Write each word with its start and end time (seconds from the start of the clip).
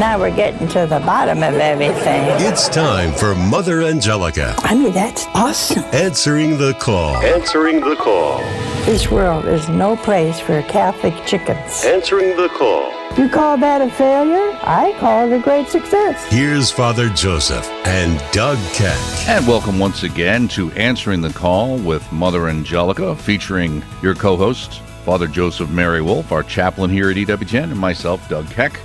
Now 0.00 0.18
we're 0.18 0.34
getting 0.34 0.66
to 0.68 0.86
the 0.86 0.98
bottom 1.00 1.42
of 1.42 1.56
everything. 1.56 2.24
It's 2.40 2.70
time 2.70 3.12
for 3.12 3.34
Mother 3.34 3.82
Angelica. 3.82 4.54
I 4.60 4.74
mean, 4.74 4.94
that's 4.94 5.26
awesome. 5.34 5.84
Answering 5.92 6.56
the 6.56 6.72
call. 6.72 7.16
Answering 7.16 7.80
the 7.80 7.96
call. 7.96 8.38
This 8.86 9.10
world 9.10 9.44
is 9.44 9.68
no 9.68 9.96
place 9.96 10.40
for 10.40 10.62
Catholic 10.62 11.12
chickens. 11.26 11.84
Answering 11.84 12.34
the 12.38 12.48
call. 12.48 12.90
You 13.18 13.28
call 13.28 13.58
that 13.58 13.82
a 13.82 13.90
failure? 13.90 14.58
I 14.62 14.96
call 14.98 15.30
it 15.30 15.36
a 15.36 15.38
great 15.38 15.68
success. 15.68 16.32
Here's 16.32 16.70
Father 16.70 17.10
Joseph 17.10 17.68
and 17.84 18.18
Doug 18.32 18.56
Keck. 18.72 18.98
And 19.28 19.46
welcome 19.46 19.78
once 19.78 20.02
again 20.02 20.48
to 20.48 20.72
Answering 20.72 21.20
the 21.20 21.34
Call 21.34 21.76
with 21.76 22.10
Mother 22.10 22.48
Angelica, 22.48 23.14
featuring 23.14 23.84
your 24.00 24.14
co 24.14 24.38
host, 24.38 24.80
Father 25.04 25.26
Joseph 25.26 25.68
Mary 25.68 26.00
Wolfe, 26.00 26.32
our 26.32 26.42
chaplain 26.42 26.88
here 26.88 27.10
at 27.10 27.16
EWTN, 27.18 27.64
and 27.64 27.78
myself, 27.78 28.26
Doug 28.30 28.48
Keck. 28.48 28.80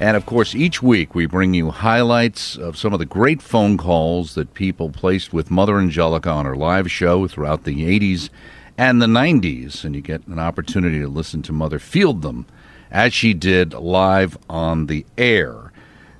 And 0.00 0.16
of 0.16 0.26
course, 0.26 0.54
each 0.54 0.80
week 0.80 1.16
we 1.16 1.26
bring 1.26 1.54
you 1.54 1.72
highlights 1.72 2.56
of 2.56 2.78
some 2.78 2.92
of 2.92 3.00
the 3.00 3.04
great 3.04 3.42
phone 3.42 3.76
calls 3.76 4.34
that 4.36 4.54
people 4.54 4.90
placed 4.90 5.32
with 5.32 5.50
Mother 5.50 5.78
Angelica 5.78 6.30
on 6.30 6.46
her 6.46 6.54
live 6.54 6.88
show 6.88 7.26
throughout 7.26 7.64
the 7.64 7.98
80s 7.98 8.30
and 8.76 9.02
the 9.02 9.06
90s. 9.06 9.84
And 9.84 9.96
you 9.96 10.00
get 10.00 10.24
an 10.28 10.38
opportunity 10.38 11.00
to 11.00 11.08
listen 11.08 11.42
to 11.42 11.52
Mother 11.52 11.80
field 11.80 12.22
them 12.22 12.46
as 12.92 13.12
she 13.12 13.34
did 13.34 13.74
live 13.74 14.38
on 14.48 14.86
the 14.86 15.04
air. 15.16 15.72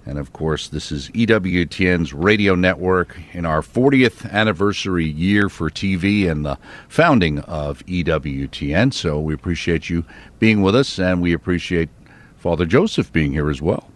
And 0.05 0.19
of 0.19 0.33
course, 0.33 0.69
this 0.69 0.91
is 0.91 1.11
EWTN's 1.11 2.15
radio 2.15 2.55
network 2.55 3.17
in 3.33 3.45
our 3.45 3.61
40th 3.61 4.29
anniversary 4.33 5.07
year 5.07 5.49
for 5.49 5.71
TV 5.71 6.29
and 6.29 6.45
the 6.45 6.59
founding 6.89 7.41
of 7.41 7.85
EWTN. 7.87 8.93
So 8.93 9.21
we 9.21 9.35
appreciate 9.35 9.91
you 9.91 10.05
being 10.39 10.63
with 10.63 10.75
us 10.75 10.99
and 10.99 11.21
we 11.21 11.35
appreciate 11.35 11.91
Father 12.39 12.65
Joseph 12.65 13.13
being 13.13 13.33
here 13.33 13.51
as 13.51 13.61
well. 13.61 13.91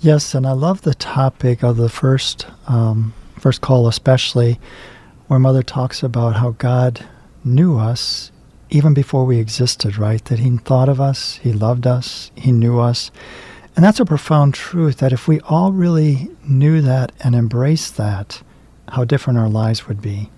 Yes, 0.00 0.34
and 0.34 0.46
I 0.46 0.52
love 0.52 0.82
the 0.82 0.94
topic 0.94 1.62
of 1.62 1.76
the 1.76 1.88
first 1.88 2.46
um, 2.66 3.14
first 3.38 3.60
call, 3.60 3.88
especially 3.88 4.60
where 5.26 5.38
Mother 5.38 5.62
talks 5.62 6.02
about 6.02 6.36
how 6.36 6.50
God 6.50 7.04
knew 7.44 7.78
us 7.78 8.30
even 8.70 8.94
before 8.94 9.24
we 9.24 9.38
existed. 9.38 9.96
Right? 9.98 10.24
That 10.26 10.38
He 10.38 10.56
thought 10.58 10.88
of 10.88 11.00
us, 11.00 11.36
He 11.36 11.52
loved 11.52 11.86
us, 11.86 12.30
He 12.36 12.52
knew 12.52 12.78
us, 12.78 13.10
and 13.74 13.84
that's 13.84 14.00
a 14.00 14.04
profound 14.04 14.54
truth. 14.54 14.98
That 14.98 15.12
if 15.12 15.26
we 15.26 15.40
all 15.40 15.72
really 15.72 16.30
knew 16.46 16.82
that 16.82 17.12
and 17.20 17.34
embraced 17.34 17.96
that, 17.96 18.42
how 18.88 19.04
different 19.04 19.38
our 19.38 19.48
lives 19.48 19.88
would 19.88 20.02
be. 20.02 20.30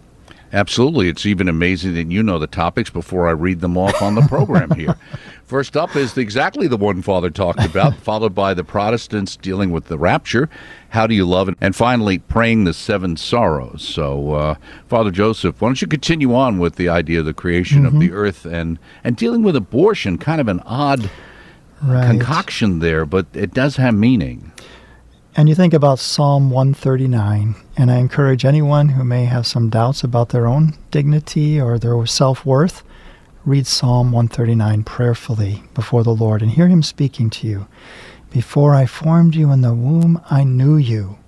Absolutely. 0.52 1.08
It's 1.08 1.26
even 1.26 1.48
amazing 1.48 1.94
that 1.94 2.10
you 2.10 2.22
know 2.22 2.38
the 2.38 2.46
topics 2.46 2.90
before 2.90 3.28
I 3.28 3.32
read 3.32 3.60
them 3.60 3.78
off 3.78 4.02
on 4.02 4.16
the 4.16 4.22
program 4.22 4.70
here. 4.72 4.96
First 5.44 5.76
up 5.76 5.96
is 5.96 6.16
exactly 6.16 6.66
the 6.68 6.76
one 6.76 7.02
Father 7.02 7.30
talked 7.30 7.64
about, 7.64 7.96
followed 8.02 8.34
by 8.34 8.54
the 8.54 8.62
Protestants 8.64 9.36
dealing 9.36 9.70
with 9.70 9.86
the 9.86 9.98
rapture. 9.98 10.48
How 10.90 11.06
do 11.06 11.14
you 11.14 11.24
love 11.24 11.48
it? 11.48 11.56
And 11.60 11.74
finally, 11.74 12.18
praying 12.18 12.64
the 12.64 12.74
seven 12.74 13.16
sorrows. 13.16 13.82
So, 13.82 14.32
uh, 14.34 14.54
Father 14.88 15.10
Joseph, 15.10 15.60
why 15.60 15.68
don't 15.68 15.82
you 15.82 15.88
continue 15.88 16.34
on 16.34 16.58
with 16.58 16.76
the 16.76 16.88
idea 16.88 17.20
of 17.20 17.26
the 17.26 17.34
creation 17.34 17.84
mm-hmm. 17.84 17.96
of 17.96 18.00
the 18.00 18.12
earth 18.12 18.44
and, 18.44 18.78
and 19.02 19.16
dealing 19.16 19.42
with 19.42 19.56
abortion? 19.56 20.18
Kind 20.18 20.40
of 20.40 20.48
an 20.48 20.60
odd 20.60 21.10
right. 21.82 22.06
concoction 22.06 22.80
there, 22.80 23.04
but 23.04 23.26
it 23.32 23.52
does 23.54 23.76
have 23.76 23.94
meaning. 23.94 24.52
And 25.36 25.48
you 25.48 25.54
think 25.54 25.72
about 25.72 26.00
Psalm 26.00 26.50
139, 26.50 27.54
and 27.76 27.90
I 27.90 27.98
encourage 27.98 28.44
anyone 28.44 28.90
who 28.90 29.04
may 29.04 29.26
have 29.26 29.46
some 29.46 29.70
doubts 29.70 30.02
about 30.02 30.30
their 30.30 30.48
own 30.48 30.74
dignity 30.90 31.60
or 31.60 31.78
their 31.78 32.04
self 32.04 32.44
worth, 32.44 32.82
read 33.44 33.68
Psalm 33.68 34.10
139 34.10 34.82
prayerfully 34.82 35.62
before 35.72 36.02
the 36.02 36.14
Lord 36.14 36.42
and 36.42 36.50
hear 36.50 36.66
Him 36.66 36.82
speaking 36.82 37.30
to 37.30 37.46
you. 37.46 37.68
Before 38.30 38.74
I 38.74 38.86
formed 38.86 39.36
you 39.36 39.52
in 39.52 39.60
the 39.60 39.72
womb, 39.72 40.20
I 40.28 40.42
knew 40.42 40.76
you, 40.76 41.18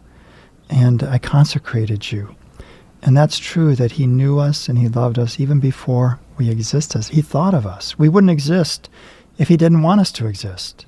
and 0.69 1.05
I 1.05 1.19
consecrated 1.19 2.11
you. 2.11 2.34
And 3.03 3.17
that's 3.17 3.39
true 3.39 3.77
that 3.77 3.92
He 3.92 4.08
knew 4.08 4.41
us 4.41 4.69
and 4.69 4.78
He 4.78 4.89
loved 4.89 5.17
us 5.17 5.39
even 5.39 5.61
before 5.61 6.18
we 6.36 6.51
existed. 6.51 7.05
He 7.05 7.23
thought 7.23 7.55
of 7.55 7.67
us. 7.67 8.01
We 8.01 8.08
wouldn't 8.08 8.33
exist 8.33 8.91
if 9.39 9.46
He 9.46 9.57
didn't 9.57 9.83
want 9.83 10.01
us 10.01 10.11
to 10.12 10.27
exist. 10.27 10.86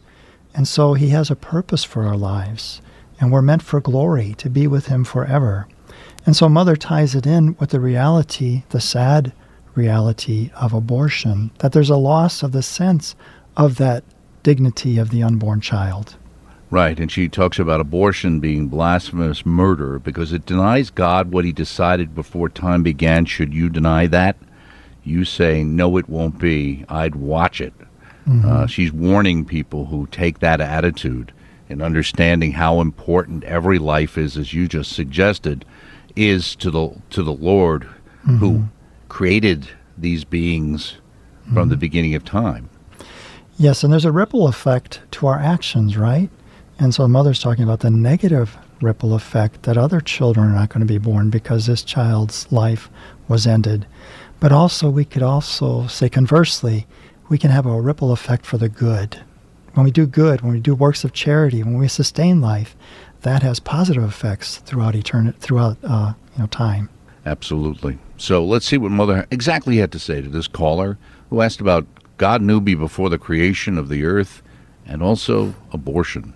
And 0.53 0.67
so 0.67 0.95
He 0.95 1.11
has 1.11 1.31
a 1.31 1.37
purpose 1.37 1.85
for 1.85 2.05
our 2.07 2.17
lives 2.17 2.81
and 3.21 3.33
we're 3.33 3.43
meant 3.43 3.63
for 3.63 3.81
glory 3.81 4.35
to 4.39 4.51
be 4.51 4.67
with 4.67 4.87
him 4.87 5.05
forever. 5.05 5.67
And 6.27 6.35
so 6.35 6.49
Mother 6.49 6.77
ties 6.77 7.15
it 7.15 7.27
in 7.27 7.57
with 7.59 7.71
the 7.71 7.81
reality, 7.81 8.63
the 8.71 8.81
sad 8.81 9.33
reality 9.75 10.51
of 10.55 10.73
abortion, 10.73 11.51
that 11.59 11.73
there's 11.73 11.91
a 11.91 11.97
loss 11.97 12.43
of 12.43 12.53
the 12.53 12.63
sense 12.63 13.15
of 13.57 13.77
that 13.77 14.05
dignity 14.43 14.99
of 14.99 15.11
the 15.11 15.23
unborn 15.23 15.61
child. 15.61 16.17
Right, 16.71 16.99
and 16.99 17.13
she 17.13 17.29
talks 17.29 17.59
about 17.59 17.81
abortion 17.81 18.41
being 18.41 18.69
blasphemous 18.69 19.47
murder 19.47 19.99
because 19.99 20.33
it 20.33 20.47
denies 20.47 20.91
God 20.91 21.31
what 21.31 21.45
he 21.45 21.53
decided 21.53 22.15
before 22.15 22.49
time 22.49 22.83
began. 22.83 23.27
Should 23.27 23.55
you 23.55 23.69
deny 23.69 24.07
that? 24.09 24.37
You 25.05 25.25
say, 25.25 25.63
no, 25.63 25.97
it 25.99 26.09
won't 26.09 26.39
be. 26.39 26.85
I'd 26.89 27.15
watch 27.15 27.61
it. 27.61 27.75
Mm-hmm. 28.27 28.51
Uh, 28.51 28.67
she's 28.67 28.93
warning 28.93 29.45
people 29.45 29.87
who 29.87 30.07
take 30.07 30.41
that 30.41 30.61
attitude 30.61 31.33
and 31.69 31.83
understanding 31.83 32.53
how 32.53 32.81
important 32.81 33.45
every 33.45 33.79
life 33.79 34.19
is, 34.19 34.37
as 34.37 34.53
you 34.53 34.69
just 34.69 34.93
suggested, 34.93 35.65
is 36.17 36.55
to 36.57 36.71
the 36.71 36.91
to 37.11 37.23
the 37.23 37.33
Lord 37.33 37.83
mm-hmm. 37.83 38.37
who 38.37 38.65
created 39.09 39.69
these 39.97 40.25
beings 40.25 40.97
from 41.45 41.55
mm-hmm. 41.55 41.71
the 41.71 41.77
beginning 41.77 42.15
of 42.15 42.25
time. 42.25 42.69
Yes, 43.57 43.85
and 43.85 43.93
there's 43.93 44.05
a 44.05 44.13
ripple 44.13 44.49
effect 44.49 45.01
to 45.13 45.27
our 45.27 45.39
actions, 45.39 45.97
right? 45.97 46.29
And 46.79 46.93
so 46.93 47.03
the 47.03 47.09
mother's 47.09 47.41
talking 47.41 47.63
about 47.63 47.81
the 47.81 47.91
negative 47.91 48.57
ripple 48.81 49.15
effect 49.15 49.63
that 49.63 49.77
other 49.77 50.01
children 50.01 50.49
are 50.49 50.55
not 50.55 50.71
going 50.71 50.81
to 50.81 50.93
be 50.93 50.99
born 50.99 51.31
because 51.31 51.67
this 51.67 51.85
child's 51.85 52.51
life 52.51 52.91
was 53.29 53.47
ended. 53.47 53.87
But 54.41 54.51
also, 54.53 54.91
we 54.91 55.05
could 55.05 55.23
also 55.23 55.87
say 55.87 56.09
conversely, 56.09 56.87
we 57.29 57.39
can 57.39 57.51
have 57.51 57.67
a 57.67 57.81
ripple 57.81 58.13
effect 58.13 58.45
for 58.45 58.59
the 58.59 58.69
good 58.69 59.23
when 59.75 59.85
we 59.85 59.91
do 59.91 60.07
good, 60.07 60.41
when 60.41 60.53
we 60.53 60.61
do 60.61 60.75
works 60.75 61.05
of 61.05 61.13
charity, 61.13 61.63
when 61.63 61.79
we 61.79 61.89
sustain 61.89 62.41
life, 62.41 62.77
that 63.23 63.43
has 63.43 63.61
positive 63.61 64.05
effects 64.05 64.59
throughout 64.59 64.95
eternity, 64.95 65.37
throughout 65.41 65.77
uh, 65.85 66.15
you 66.35 66.43
know 66.43 66.47
time. 66.47 66.89
Absolutely. 67.27 67.99
So 68.17 68.45
let's 68.45 68.67
see 68.67 68.79
what 68.79 68.91
Mother 68.91 69.27
exactly 69.31 69.79
had 69.79 69.93
to 69.93 69.99
say 69.99 70.21
to 70.21 70.29
this 70.29 70.47
caller 70.47 70.99
who 71.31 71.41
asked 71.41 71.61
about 71.61 71.87
God 72.17 72.43
knew 72.43 72.61
me 72.61 72.75
before 72.75 73.11
the 73.11 73.19
creation 73.19 73.77
of 73.79 73.89
the 73.89 74.05
earth 74.05 74.43
and 74.87 75.03
also 75.03 75.55
abortion. 75.73 76.35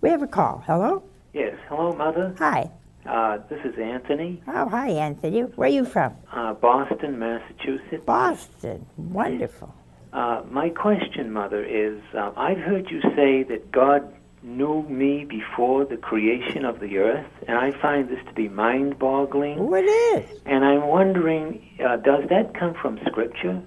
We 0.00 0.08
have 0.10 0.22
a 0.22 0.26
call. 0.26 0.62
Hello? 0.66 1.02
Yes. 1.34 1.56
Hello, 1.68 1.94
Mother. 1.94 2.34
Hi. 2.38 2.70
Uh, 3.04 3.38
this 3.48 3.64
is 3.64 3.78
Anthony. 3.78 4.42
Oh, 4.48 4.68
hi, 4.68 4.90
Anthony. 4.90 5.40
Where 5.42 5.68
are 5.68 5.72
you 5.72 5.84
from? 5.84 6.14
Uh, 6.32 6.54
Boston, 6.54 7.18
Massachusetts. 7.18 8.04
Boston. 8.04 8.86
Wonderful. 8.96 9.74
Uh, 10.12 10.42
my 10.50 10.70
question, 10.70 11.32
Mother, 11.32 11.64
is 11.64 12.00
uh, 12.14 12.32
I've 12.36 12.58
heard 12.58 12.90
you 12.90 13.00
say 13.14 13.42
that 13.44 13.70
God 13.70 14.12
knew 14.42 14.82
me 14.82 15.24
before 15.24 15.84
the 15.84 15.96
creation 15.96 16.64
of 16.64 16.78
the 16.80 16.98
earth, 16.98 17.26
and 17.48 17.58
I 17.58 17.72
find 17.72 18.08
this 18.08 18.24
to 18.26 18.32
be 18.32 18.48
mind 18.48 18.98
boggling. 18.98 19.58
Oh, 19.58 19.74
it 19.74 19.82
is. 19.82 20.40
And 20.46 20.64
I'm 20.64 20.86
wondering, 20.86 21.68
uh, 21.84 21.96
does 21.96 22.28
that 22.28 22.54
come 22.54 22.74
from 22.74 22.98
Scripture? 23.06 23.60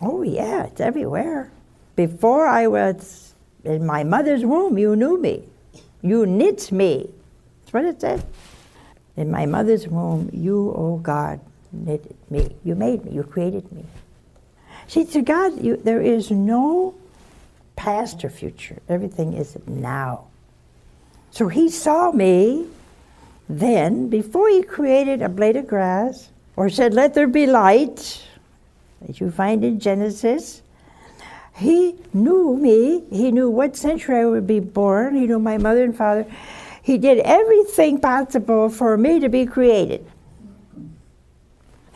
Oh, 0.00 0.22
yeah, 0.22 0.64
it's 0.64 0.80
everywhere. 0.80 1.50
Before 1.96 2.46
I 2.46 2.66
was 2.68 3.34
in 3.64 3.84
my 3.84 4.04
mother's 4.04 4.44
womb, 4.44 4.78
you 4.78 4.94
knew 4.94 5.20
me. 5.20 5.44
You 6.02 6.24
knit 6.26 6.70
me. 6.70 7.10
That's 7.60 7.72
what 7.72 7.84
it 7.84 8.00
says. 8.00 8.24
In 9.16 9.30
my 9.30 9.46
mother's 9.46 9.88
womb, 9.88 10.30
you, 10.32 10.72
oh 10.76 10.98
God, 10.98 11.40
knitted 11.72 12.16
me. 12.30 12.54
You 12.64 12.74
made 12.74 13.04
me. 13.04 13.12
You 13.12 13.24
created 13.24 13.70
me. 13.72 13.84
See, 14.88 15.04
to 15.04 15.22
God, 15.22 15.62
you, 15.62 15.76
there 15.76 16.00
is 16.00 16.30
no 16.30 16.94
past 17.74 18.24
or 18.24 18.30
future. 18.30 18.78
Everything 18.88 19.32
is 19.32 19.56
now. 19.66 20.24
So 21.30 21.48
He 21.48 21.68
saw 21.68 22.12
me 22.12 22.66
then, 23.48 24.08
before 24.08 24.48
He 24.48 24.62
created 24.62 25.22
a 25.22 25.28
blade 25.28 25.56
of 25.56 25.66
grass 25.66 26.28
or 26.56 26.70
said, 26.70 26.94
Let 26.94 27.14
there 27.14 27.26
be 27.26 27.46
light, 27.46 28.24
as 29.08 29.20
you 29.20 29.30
find 29.30 29.64
in 29.64 29.78
Genesis. 29.78 30.62
He 31.56 31.94
knew 32.12 32.56
me. 32.56 33.02
He 33.10 33.32
knew 33.32 33.48
what 33.48 33.76
century 33.76 34.16
I 34.16 34.26
would 34.26 34.46
be 34.46 34.60
born. 34.60 35.14
He 35.14 35.26
knew 35.26 35.38
my 35.38 35.56
mother 35.56 35.84
and 35.84 35.96
father. 35.96 36.26
He 36.82 36.98
did 36.98 37.18
everything 37.20 37.98
possible 37.98 38.68
for 38.68 38.96
me 38.96 39.20
to 39.20 39.28
be 39.28 39.46
created. 39.46 40.06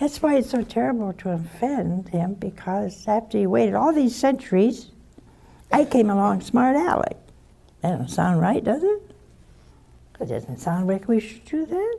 That's 0.00 0.22
why 0.22 0.36
it's 0.36 0.48
so 0.48 0.62
terrible 0.62 1.12
to 1.12 1.32
offend 1.32 2.08
him 2.08 2.32
because 2.32 3.06
after 3.06 3.36
he 3.36 3.46
waited 3.46 3.74
all 3.74 3.92
these 3.92 4.16
centuries, 4.16 4.86
I 5.70 5.84
came 5.84 6.08
along 6.08 6.40
smart 6.40 6.74
aleck. 6.74 7.18
That 7.82 7.90
doesn't 7.90 8.08
sound 8.08 8.40
right, 8.40 8.64
does 8.64 8.82
it? 8.82 9.02
It 10.18 10.26
doesn't 10.26 10.58
sound 10.58 10.86
like 10.86 11.06
we 11.06 11.20
should 11.20 11.44
do 11.44 11.66
that. 11.66 11.98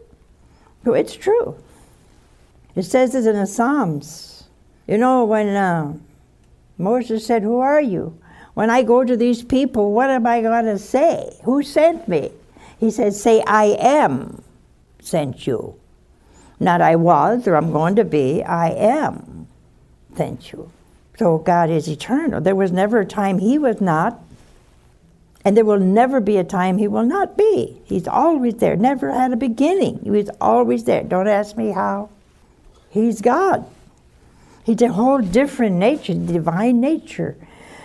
But 0.83 0.93
it's 0.93 1.15
true. 1.15 1.55
It 2.75 2.83
says 2.83 3.13
this 3.13 3.27
in 3.27 3.35
the 3.35 3.45
Psalms. 3.45 4.45
You 4.87 4.97
know, 4.97 5.23
when 5.25 5.49
uh, 5.49 5.93
Moses 6.79 7.25
said, 7.25 7.43
Who 7.43 7.59
are 7.59 7.81
you? 7.81 8.17
When 8.55 8.71
I 8.71 8.81
go 8.81 9.03
to 9.03 9.15
these 9.15 9.43
people, 9.43 9.91
what 9.91 10.09
am 10.09 10.25
I 10.25 10.41
going 10.41 10.65
to 10.65 10.79
say? 10.79 11.37
Who 11.43 11.61
sent 11.61 12.07
me? 12.07 12.31
He 12.79 12.89
says, 12.89 13.21
Say, 13.21 13.43
I 13.45 13.77
am 13.79 14.43
sent 14.99 15.45
you. 15.45 15.75
Not 16.61 16.79
I 16.79 16.95
was 16.95 17.47
or 17.47 17.55
I'm 17.55 17.71
going 17.71 17.95
to 17.95 18.05
be, 18.05 18.43
I 18.43 18.69
am 18.69 19.31
Thank 20.15 20.51
you. 20.51 20.71
So 21.17 21.37
God 21.37 21.69
is 21.69 21.87
eternal. 21.87 22.41
There 22.41 22.55
was 22.55 22.71
never 22.71 22.99
a 22.99 23.05
time 23.05 23.39
He 23.39 23.57
was 23.57 23.79
not, 23.79 24.19
and 25.45 25.55
there 25.55 25.65
will 25.65 25.79
never 25.79 26.19
be 26.19 26.37
a 26.37 26.43
time 26.43 26.77
He 26.77 26.87
will 26.87 27.05
not 27.05 27.37
be. 27.37 27.81
He's 27.85 28.07
always 28.07 28.55
there, 28.55 28.75
never 28.75 29.11
had 29.11 29.33
a 29.33 29.37
beginning. 29.37 29.99
He 30.03 30.11
was 30.11 30.29
always 30.39 30.83
there. 30.83 31.03
Don't 31.03 31.27
ask 31.27 31.55
me 31.57 31.71
how. 31.71 32.09
He's 32.89 33.21
God. 33.21 33.65
He's 34.63 34.81
a 34.81 34.89
whole 34.89 35.19
different 35.19 35.77
nature, 35.77 36.13
divine 36.13 36.81
nature. 36.81 37.35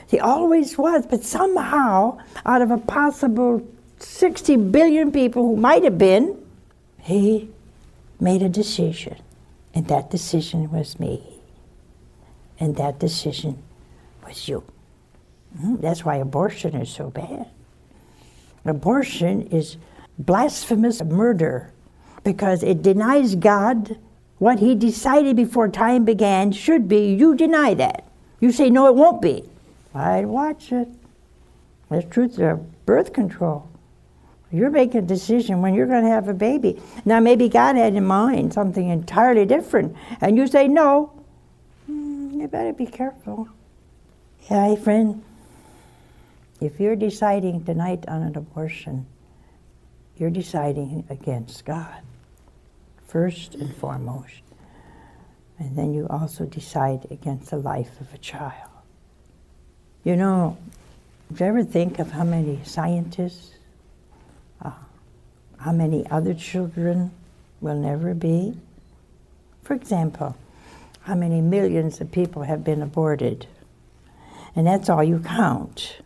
He 0.08 0.20
always 0.20 0.76
was, 0.76 1.06
but 1.06 1.24
somehow, 1.24 2.18
out 2.44 2.62
of 2.62 2.70
a 2.70 2.78
possible 2.78 3.66
60 3.98 4.56
billion 4.56 5.10
people 5.10 5.42
who 5.42 5.56
might 5.56 5.84
have 5.84 5.98
been, 5.98 6.36
he 7.00 7.48
made 8.20 8.42
a 8.42 8.48
decision. 8.48 9.16
And 9.74 9.88
that 9.88 10.10
decision 10.10 10.70
was 10.70 10.98
me. 10.98 11.22
And 12.58 12.76
that 12.76 12.98
decision 12.98 13.62
was 14.26 14.48
you. 14.48 14.62
Hmm, 15.60 15.76
that's 15.76 16.04
why 16.04 16.16
abortion 16.16 16.74
is 16.74 16.90
so 16.90 17.10
bad. 17.10 17.46
Abortion 18.64 19.42
is 19.48 19.76
blasphemous 20.18 21.02
murder 21.02 21.72
because 22.24 22.62
it 22.62 22.82
denies 22.82 23.34
God 23.34 23.96
what 24.38 24.58
he 24.58 24.74
decided 24.74 25.36
before 25.36 25.68
time 25.68 26.04
began 26.04 26.52
should 26.52 26.88
be. 26.88 27.14
You 27.14 27.34
deny 27.34 27.74
that. 27.74 28.04
You 28.40 28.52
say, 28.52 28.68
no, 28.68 28.86
it 28.86 28.94
won't 28.94 29.22
be. 29.22 29.44
I'd 29.94 30.26
watch 30.26 30.72
it. 30.72 30.88
There's 31.88 32.04
truth 32.06 32.36
to 32.36 32.56
birth 32.84 33.12
control. 33.12 33.68
You're 34.56 34.70
making 34.70 34.98
a 34.98 35.02
decision 35.02 35.60
when 35.60 35.74
you're 35.74 35.86
going 35.86 36.04
to 36.04 36.10
have 36.10 36.28
a 36.28 36.34
baby. 36.34 36.80
Now, 37.04 37.20
maybe 37.20 37.48
God 37.48 37.76
had 37.76 37.94
in 37.94 38.04
mind 38.06 38.54
something 38.54 38.88
entirely 38.88 39.44
different, 39.44 39.94
and 40.20 40.36
you 40.36 40.46
say 40.46 40.66
no. 40.66 41.12
Mm, 41.90 42.40
you 42.40 42.48
better 42.48 42.72
be 42.72 42.86
careful. 42.86 43.48
Yeah, 44.50 44.74
friend, 44.76 45.22
if 46.60 46.80
you're 46.80 46.96
deciding 46.96 47.64
tonight 47.64 48.04
on 48.08 48.22
an 48.22 48.36
abortion, 48.36 49.06
you're 50.16 50.30
deciding 50.30 51.04
against 51.10 51.64
God, 51.64 52.00
first 53.08 53.54
and 53.54 53.74
foremost. 53.76 54.40
And 55.58 55.76
then 55.76 55.92
you 55.92 56.06
also 56.08 56.44
decide 56.44 57.06
against 57.10 57.50
the 57.50 57.58
life 57.58 58.00
of 58.00 58.12
a 58.14 58.18
child. 58.18 58.70
You 60.04 60.16
know, 60.16 60.56
do 61.32 61.44
you 61.44 61.50
ever 61.50 61.64
think 61.64 61.98
of 61.98 62.12
how 62.12 62.24
many 62.24 62.60
scientists, 62.64 63.50
how 65.66 65.72
many 65.72 66.08
other 66.12 66.32
children 66.32 67.10
will 67.60 67.74
never 67.74 68.14
be? 68.14 68.54
For 69.64 69.74
example, 69.74 70.36
how 71.00 71.16
many 71.16 71.40
millions 71.40 72.00
of 72.00 72.12
people 72.12 72.44
have 72.44 72.62
been 72.62 72.82
aborted? 72.82 73.48
And 74.54 74.64
that's 74.64 74.88
all 74.88 75.02
you 75.02 75.18
count. 75.18 75.96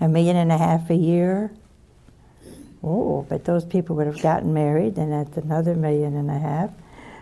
A 0.00 0.08
million 0.08 0.34
and 0.34 0.50
a 0.50 0.58
half 0.58 0.90
a 0.90 0.96
year? 0.96 1.52
Oh, 2.82 3.24
but 3.28 3.44
those 3.44 3.64
people 3.64 3.94
would 3.94 4.08
have 4.08 4.20
gotten 4.20 4.52
married, 4.52 4.98
and 4.98 5.12
that's 5.12 5.36
another 5.36 5.76
million 5.76 6.16
and 6.16 6.28
a 6.28 6.40
half. 6.40 6.70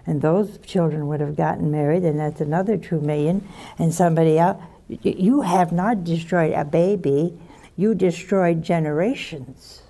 And 0.06 0.22
those 0.22 0.56
children 0.64 1.06
would 1.08 1.20
have 1.20 1.36
gotten 1.36 1.70
married, 1.70 2.02
and 2.02 2.18
that's 2.18 2.40
another 2.40 2.78
two 2.78 2.98
million. 2.98 3.46
And 3.78 3.92
somebody 3.92 4.38
else. 4.38 4.56
You 4.88 5.42
have 5.42 5.70
not 5.70 6.02
destroyed 6.02 6.54
a 6.54 6.64
baby, 6.64 7.38
you 7.76 7.94
destroyed 7.94 8.62
generations. 8.62 9.82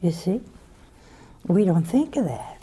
You 0.00 0.12
see? 0.12 0.40
We 1.48 1.64
don't 1.64 1.84
think 1.84 2.16
of 2.16 2.26
that. 2.26 2.62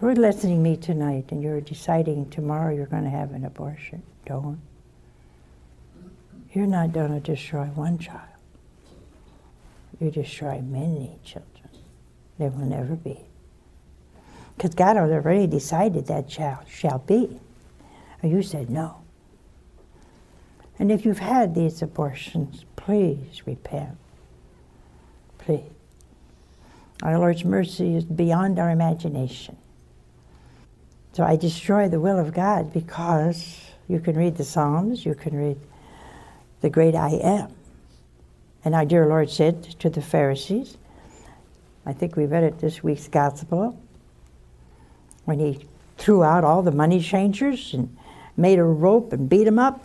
You're 0.00 0.14
listening 0.14 0.56
to 0.56 0.70
me 0.70 0.76
tonight 0.76 1.26
and 1.30 1.42
you're 1.42 1.60
deciding 1.60 2.28
tomorrow 2.28 2.74
you're 2.74 2.86
going 2.86 3.04
to 3.04 3.10
have 3.10 3.32
an 3.32 3.46
abortion. 3.46 4.02
Don't. 4.26 4.60
You're 6.52 6.66
not 6.66 6.92
going 6.92 7.12
to 7.12 7.20
destroy 7.20 7.64
one 7.66 7.98
child. 7.98 8.20
You 10.00 10.10
destroy 10.10 10.60
many 10.60 11.12
children. 11.24 11.70
There 12.38 12.50
will 12.50 12.66
never 12.66 12.94
be. 12.94 13.20
Because 14.56 14.74
God 14.74 14.96
has 14.96 15.10
already 15.10 15.46
decided 15.46 16.08
that 16.08 16.28
child 16.28 16.66
shall 16.68 16.98
be. 16.98 17.40
And 18.22 18.32
you 18.32 18.42
said 18.42 18.68
no. 18.68 18.96
And 20.78 20.92
if 20.92 21.06
you've 21.06 21.20
had 21.20 21.54
these 21.54 21.80
abortions, 21.80 22.64
please 22.76 23.46
repent. 23.46 23.96
Please. 25.38 25.62
Our 27.02 27.18
Lord's 27.18 27.44
mercy 27.44 27.96
is 27.96 28.04
beyond 28.04 28.58
our 28.58 28.70
imagination. 28.70 29.56
So 31.12 31.24
I 31.24 31.36
destroy 31.36 31.88
the 31.88 32.00
will 32.00 32.18
of 32.18 32.32
God 32.32 32.72
because 32.72 33.60
you 33.88 34.00
can 34.00 34.16
read 34.16 34.36
the 34.36 34.44
Psalms, 34.44 35.04
you 35.04 35.14
can 35.14 35.36
read 35.36 35.58
the 36.60 36.70
great 36.70 36.94
I 36.94 37.10
am. 37.10 37.52
And 38.64 38.74
our 38.74 38.84
dear 38.84 39.06
Lord 39.06 39.28
said 39.28 39.64
to 39.80 39.90
the 39.90 40.00
Pharisees, 40.00 40.76
I 41.84 41.92
think 41.92 42.16
we 42.16 42.26
read 42.26 42.44
it 42.44 42.60
this 42.60 42.82
week's 42.82 43.08
gospel, 43.08 43.76
when 45.24 45.40
he 45.40 45.66
threw 45.98 46.22
out 46.22 46.44
all 46.44 46.62
the 46.62 46.70
money 46.70 47.00
changers 47.00 47.74
and 47.74 47.94
made 48.36 48.58
a 48.58 48.64
rope 48.64 49.12
and 49.12 49.28
beat 49.28 49.44
them 49.44 49.58
up 49.58 49.84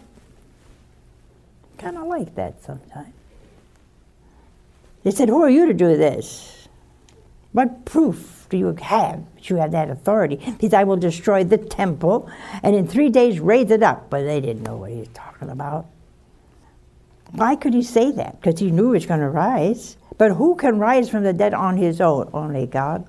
kind 1.77 1.97
of 1.97 2.07
like 2.07 2.35
that 2.35 2.61
sometimes. 2.63 3.13
They 5.03 5.11
said, 5.11 5.29
Who 5.29 5.43
are 5.43 5.49
you 5.49 5.67
to 5.67 5.73
do 5.73 5.95
this? 5.95 6.56
What 7.57 7.85
proof 7.85 8.45
do 8.51 8.57
you 8.57 8.67
have 8.67 9.23
that 9.33 9.49
you 9.49 9.55
have 9.55 9.71
that 9.71 9.89
authority? 9.89 10.35
He 10.59 10.69
said, 10.69 10.75
I 10.75 10.83
will 10.83 10.95
destroy 10.95 11.43
the 11.43 11.57
temple 11.57 12.29
and 12.61 12.75
in 12.75 12.87
three 12.87 13.09
days 13.09 13.39
raise 13.39 13.71
it 13.71 13.81
up. 13.81 14.11
But 14.11 14.25
they 14.25 14.39
didn't 14.39 14.61
know 14.61 14.77
what 14.77 14.91
he 14.91 14.97
was 14.97 15.07
talking 15.15 15.49
about. 15.49 15.87
Why 17.31 17.55
could 17.55 17.73
he 17.73 17.81
say 17.81 18.11
that? 18.11 18.39
Because 18.39 18.59
he 18.59 18.69
knew 18.69 18.91
he 18.91 18.91
was 18.91 19.07
going 19.07 19.21
to 19.21 19.29
rise. 19.29 19.97
But 20.19 20.33
who 20.33 20.55
can 20.55 20.77
rise 20.77 21.09
from 21.09 21.23
the 21.23 21.33
dead 21.33 21.55
on 21.55 21.77
his 21.77 21.99
own? 21.99 22.29
Only 22.31 22.67
God. 22.67 23.07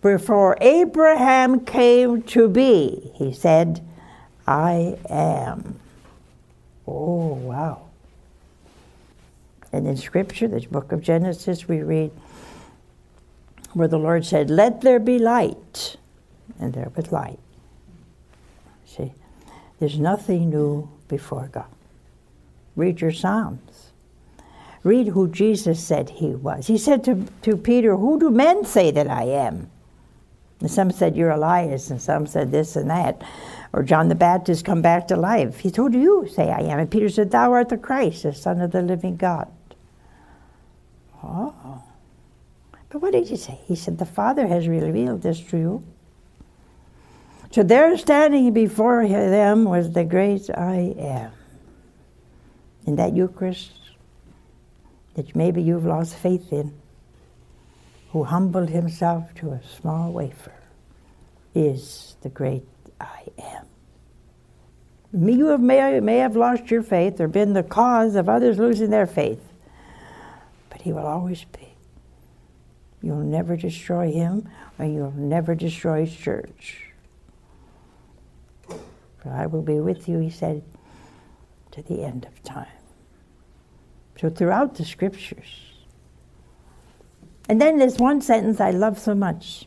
Before 0.00 0.58
Abraham 0.60 1.64
came 1.64 2.22
to 2.22 2.48
be, 2.48 3.12
he 3.14 3.32
said, 3.32 3.80
I 4.44 4.98
am. 5.08 5.78
Oh, 6.88 7.34
wow. 7.34 7.82
And 9.72 9.86
in 9.86 9.96
Scripture, 9.96 10.48
this 10.48 10.64
book 10.64 10.90
of 10.90 11.00
Genesis, 11.00 11.68
we 11.68 11.82
read 11.82 12.10
where 13.74 13.88
the 13.88 13.98
Lord 13.98 14.24
said, 14.24 14.50
Let 14.50 14.80
there 14.80 14.98
be 14.98 15.18
light. 15.18 15.96
And 16.60 16.72
there 16.72 16.90
was 16.94 17.10
light. 17.10 17.38
See, 18.86 19.12
there's 19.80 19.98
nothing 19.98 20.50
new 20.50 20.88
before 21.08 21.48
God. 21.48 21.66
Read 22.76 23.00
your 23.00 23.12
Psalms. 23.12 23.90
Read 24.84 25.08
who 25.08 25.28
Jesus 25.28 25.82
said 25.82 26.10
he 26.10 26.34
was. 26.34 26.66
He 26.66 26.78
said 26.78 27.04
to, 27.04 27.26
to 27.42 27.56
Peter, 27.56 27.96
Who 27.96 28.18
do 28.18 28.30
men 28.30 28.64
say 28.64 28.90
that 28.90 29.08
I 29.08 29.24
am? 29.24 29.70
And 30.60 30.70
some 30.70 30.90
said, 30.90 31.16
You're 31.16 31.30
Elias, 31.30 31.90
and 31.90 32.00
some 32.00 32.26
said 32.26 32.50
this 32.50 32.76
and 32.76 32.90
that 32.90 33.22
or 33.72 33.82
John 33.82 34.08
the 34.08 34.14
Baptist 34.14 34.64
come 34.64 34.82
back 34.82 35.08
to 35.08 35.16
life. 35.16 35.60
He 35.60 35.70
told 35.70 35.94
you 35.94 36.28
say 36.30 36.50
I 36.50 36.60
am. 36.60 36.78
And 36.78 36.90
Peter 36.90 37.08
said, 37.08 37.30
Thou 37.30 37.52
art 37.52 37.70
the 37.70 37.78
Christ, 37.78 38.22
the 38.24 38.34
Son 38.34 38.60
of 38.60 38.72
the 38.72 38.82
living 38.82 39.16
God. 39.16 39.48
Oh. 41.22 41.82
But 42.92 43.00
what 43.00 43.12
did 43.12 43.26
he 43.26 43.36
say? 43.36 43.58
He 43.66 43.74
said, 43.74 43.96
The 43.96 44.04
Father 44.04 44.46
has 44.46 44.68
revealed 44.68 45.22
this 45.22 45.40
to 45.44 45.56
you. 45.56 45.84
So 47.50 47.62
there 47.62 47.96
standing 47.96 48.52
before 48.52 49.08
them 49.08 49.64
was 49.64 49.92
the 49.92 50.04
great 50.04 50.50
I 50.50 50.94
am. 50.98 51.32
In 52.86 52.96
that 52.96 53.14
Eucharist 53.14 53.72
that 55.14 55.34
maybe 55.34 55.62
you've 55.62 55.86
lost 55.86 56.16
faith 56.16 56.52
in, 56.52 56.74
who 58.10 58.24
humbled 58.24 58.68
himself 58.68 59.34
to 59.36 59.52
a 59.52 59.60
small 59.80 60.12
wafer, 60.12 60.52
is 61.54 62.16
the 62.22 62.28
great 62.28 62.66
I 63.00 63.22
am. 63.38 63.66
You 65.14 65.56
may, 65.56 66.00
may 66.00 66.18
have 66.18 66.36
lost 66.36 66.70
your 66.70 66.82
faith 66.82 67.20
or 67.20 67.28
been 67.28 67.54
the 67.54 67.62
cause 67.62 68.16
of 68.16 68.28
others 68.28 68.58
losing 68.58 68.90
their 68.90 69.06
faith, 69.06 69.40
but 70.68 70.82
He 70.82 70.92
will 70.92 71.06
always 71.06 71.44
be. 71.44 71.71
You'll 73.02 73.18
never 73.18 73.56
destroy 73.56 74.12
Him, 74.12 74.48
or 74.78 74.84
you'll 74.84 75.12
never 75.12 75.54
destroy 75.54 76.06
His 76.06 76.16
church. 76.16 76.86
For 78.68 79.30
I 79.30 79.46
will 79.46 79.62
be 79.62 79.80
with 79.80 80.08
you, 80.08 80.18
He 80.18 80.30
said, 80.30 80.62
to 81.72 81.82
the 81.82 82.04
end 82.04 82.24
of 82.24 82.42
time. 82.42 82.66
So 84.20 84.30
throughout 84.30 84.76
the 84.76 84.84
scriptures, 84.84 85.62
and 87.48 87.60
then 87.60 87.78
there's 87.78 87.98
one 87.98 88.20
sentence 88.22 88.60
I 88.60 88.70
love 88.70 88.98
so 88.98 89.14
much. 89.14 89.66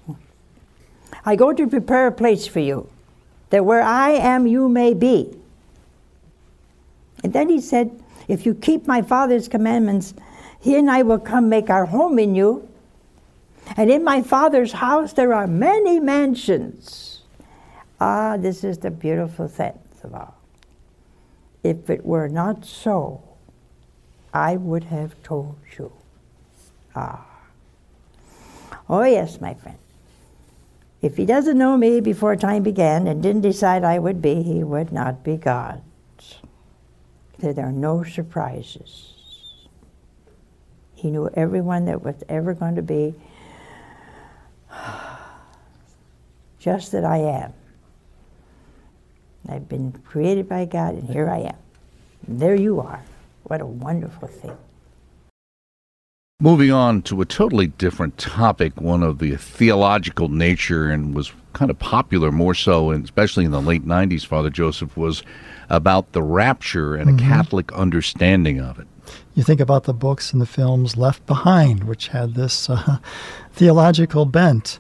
I 1.26 1.36
go 1.36 1.52
to 1.54 1.68
prepare 1.68 2.08
a 2.08 2.12
place 2.12 2.48
for 2.48 2.60
you 2.60 2.90
that 3.50 3.66
where 3.66 3.82
I 3.82 4.12
am, 4.12 4.48
you 4.48 4.70
may 4.70 4.94
be. 4.94 5.36
And 7.24 7.34
then 7.34 7.50
he 7.50 7.60
said, 7.60 7.92
If 8.28 8.46
you 8.46 8.54
keep 8.54 8.88
my 8.88 9.02
Father's 9.02 9.48
commandments, 9.48 10.14
he 10.60 10.78
and 10.78 10.90
I 10.90 11.02
will 11.02 11.20
come 11.20 11.50
make 11.50 11.70
our 11.70 11.86
home 11.86 12.18
in 12.18 12.36
you. 12.36 12.68
And 13.78 13.90
in 13.90 14.04
my 14.04 14.22
Father's 14.22 14.74
house 14.74 15.14
there 15.14 15.34
are 15.34 15.48
many 15.48 16.00
mansions. 16.00 17.22
Ah, 18.00 18.38
this 18.38 18.64
is 18.64 18.80
the 18.80 18.92
beautiful 18.92 19.48
sense 19.48 20.04
of 20.04 20.14
all. 20.14 20.36
If 21.64 21.90
it 21.90 22.06
were 22.06 22.28
not 22.28 22.66
so, 22.66 23.24
I 24.34 24.56
would 24.58 24.86
have 24.86 25.22
told 25.24 25.56
you. 25.78 25.92
Ah. 26.96 27.26
Oh, 28.90 29.04
yes, 29.04 29.42
my 29.42 29.54
friend. 29.54 29.78
If 31.02 31.18
he 31.18 31.26
doesn't 31.26 31.58
know 31.58 31.78
me 31.78 32.02
before 32.02 32.36
time 32.36 32.64
began 32.64 33.08
and 33.08 33.22
didn't 33.22 33.42
decide 33.42 33.84
I 33.84 34.00
would 34.00 34.22
be, 34.22 34.44
he 34.44 34.64
would 34.64 34.92
not 34.92 35.24
be 35.24 35.38
God. 35.38 35.82
There 37.40 37.66
are 37.66 37.72
no 37.72 38.04
surprises. 38.04 39.12
He 40.96 41.12
knew 41.12 41.30
everyone 41.34 41.86
that 41.86 42.04
was 42.04 42.24
ever 42.30 42.54
going 42.54 42.76
to 42.76 42.82
be 42.82 43.14
just 46.60 46.92
that 46.92 47.06
I 47.06 47.18
am. 47.18 47.54
I've 49.48 49.70
been 49.70 49.92
created 49.92 50.50
by 50.50 50.66
God, 50.66 50.96
and 50.96 51.10
here 51.10 51.30
I 51.30 51.40
am. 51.40 51.56
And 52.28 52.40
there 52.40 52.56
you 52.56 52.80
are. 52.82 53.04
What 53.44 53.62
a 53.62 53.66
wonderful 53.66 54.28
thing. 54.28 54.58
Moving 56.42 56.72
on 56.72 57.02
to 57.04 57.22
a 57.22 57.26
totally 57.26 57.68
different 57.68 58.18
topic, 58.18 58.82
one 58.82 59.04
of 59.04 59.20
the 59.20 59.36
theological 59.38 60.28
nature, 60.30 60.90
and 60.90 61.14
was 61.16 61.32
kind 61.54 61.72
of 61.72 61.80
popular 61.80 62.32
more 62.32 62.54
so, 62.56 62.90
and 62.92 63.04
especially 63.06 63.46
in 63.46 63.52
the 63.52 63.62
late 63.62 63.86
90s, 63.86 64.26
Father 64.26 64.50
Joseph, 64.50 64.98
was 64.98 65.24
about 65.70 66.12
the 66.12 66.24
rapture 66.24 66.96
and 66.96 67.12
Mm-hmm. 67.12 67.26
a 67.26 67.30
Catholic 67.30 67.72
understanding 67.74 68.60
of 68.60 68.80
it. 68.80 68.88
You 69.34 69.44
think 69.44 69.60
about 69.60 69.84
the 69.84 69.94
books 69.94 70.32
and 70.32 70.42
the 70.42 70.46
films 70.46 70.98
Left 70.98 71.26
Behind, 71.26 71.84
which 71.84 72.10
had 72.10 72.36
this 72.36 72.70
uh, 72.70 72.98
theological 73.54 74.26
bent, 74.26 74.80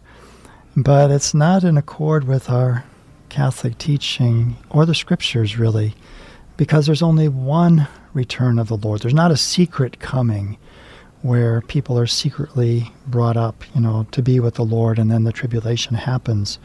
but 0.75 1.11
it's 1.11 1.33
not 1.33 1.63
in 1.63 1.77
accord 1.77 2.25
with 2.25 2.49
our 2.49 2.83
Catholic 3.29 3.77
teaching 3.77 4.57
or 4.69 4.85
the 4.85 4.95
scriptures, 4.95 5.57
really, 5.57 5.93
because 6.57 6.85
there's 6.85 7.01
only 7.01 7.27
one 7.27 7.87
return 8.13 8.59
of 8.59 8.67
the 8.67 8.77
Lord. 8.77 9.01
There's 9.01 9.13
not 9.13 9.31
a 9.31 9.37
secret 9.37 9.99
coming 9.99 10.57
where 11.21 11.61
people 11.61 11.97
are 11.97 12.07
secretly 12.07 12.91
brought 13.07 13.35
up, 13.35 13.63
you 13.73 13.81
know, 13.81 14.05
to 14.11 14.21
be 14.21 14.39
with 14.39 14.55
the 14.55 14.63
Lord 14.63 14.99
and 14.99 15.09
then 15.09 15.23
the 15.23 15.31
tribulation 15.31 15.95
happens. 15.95 16.59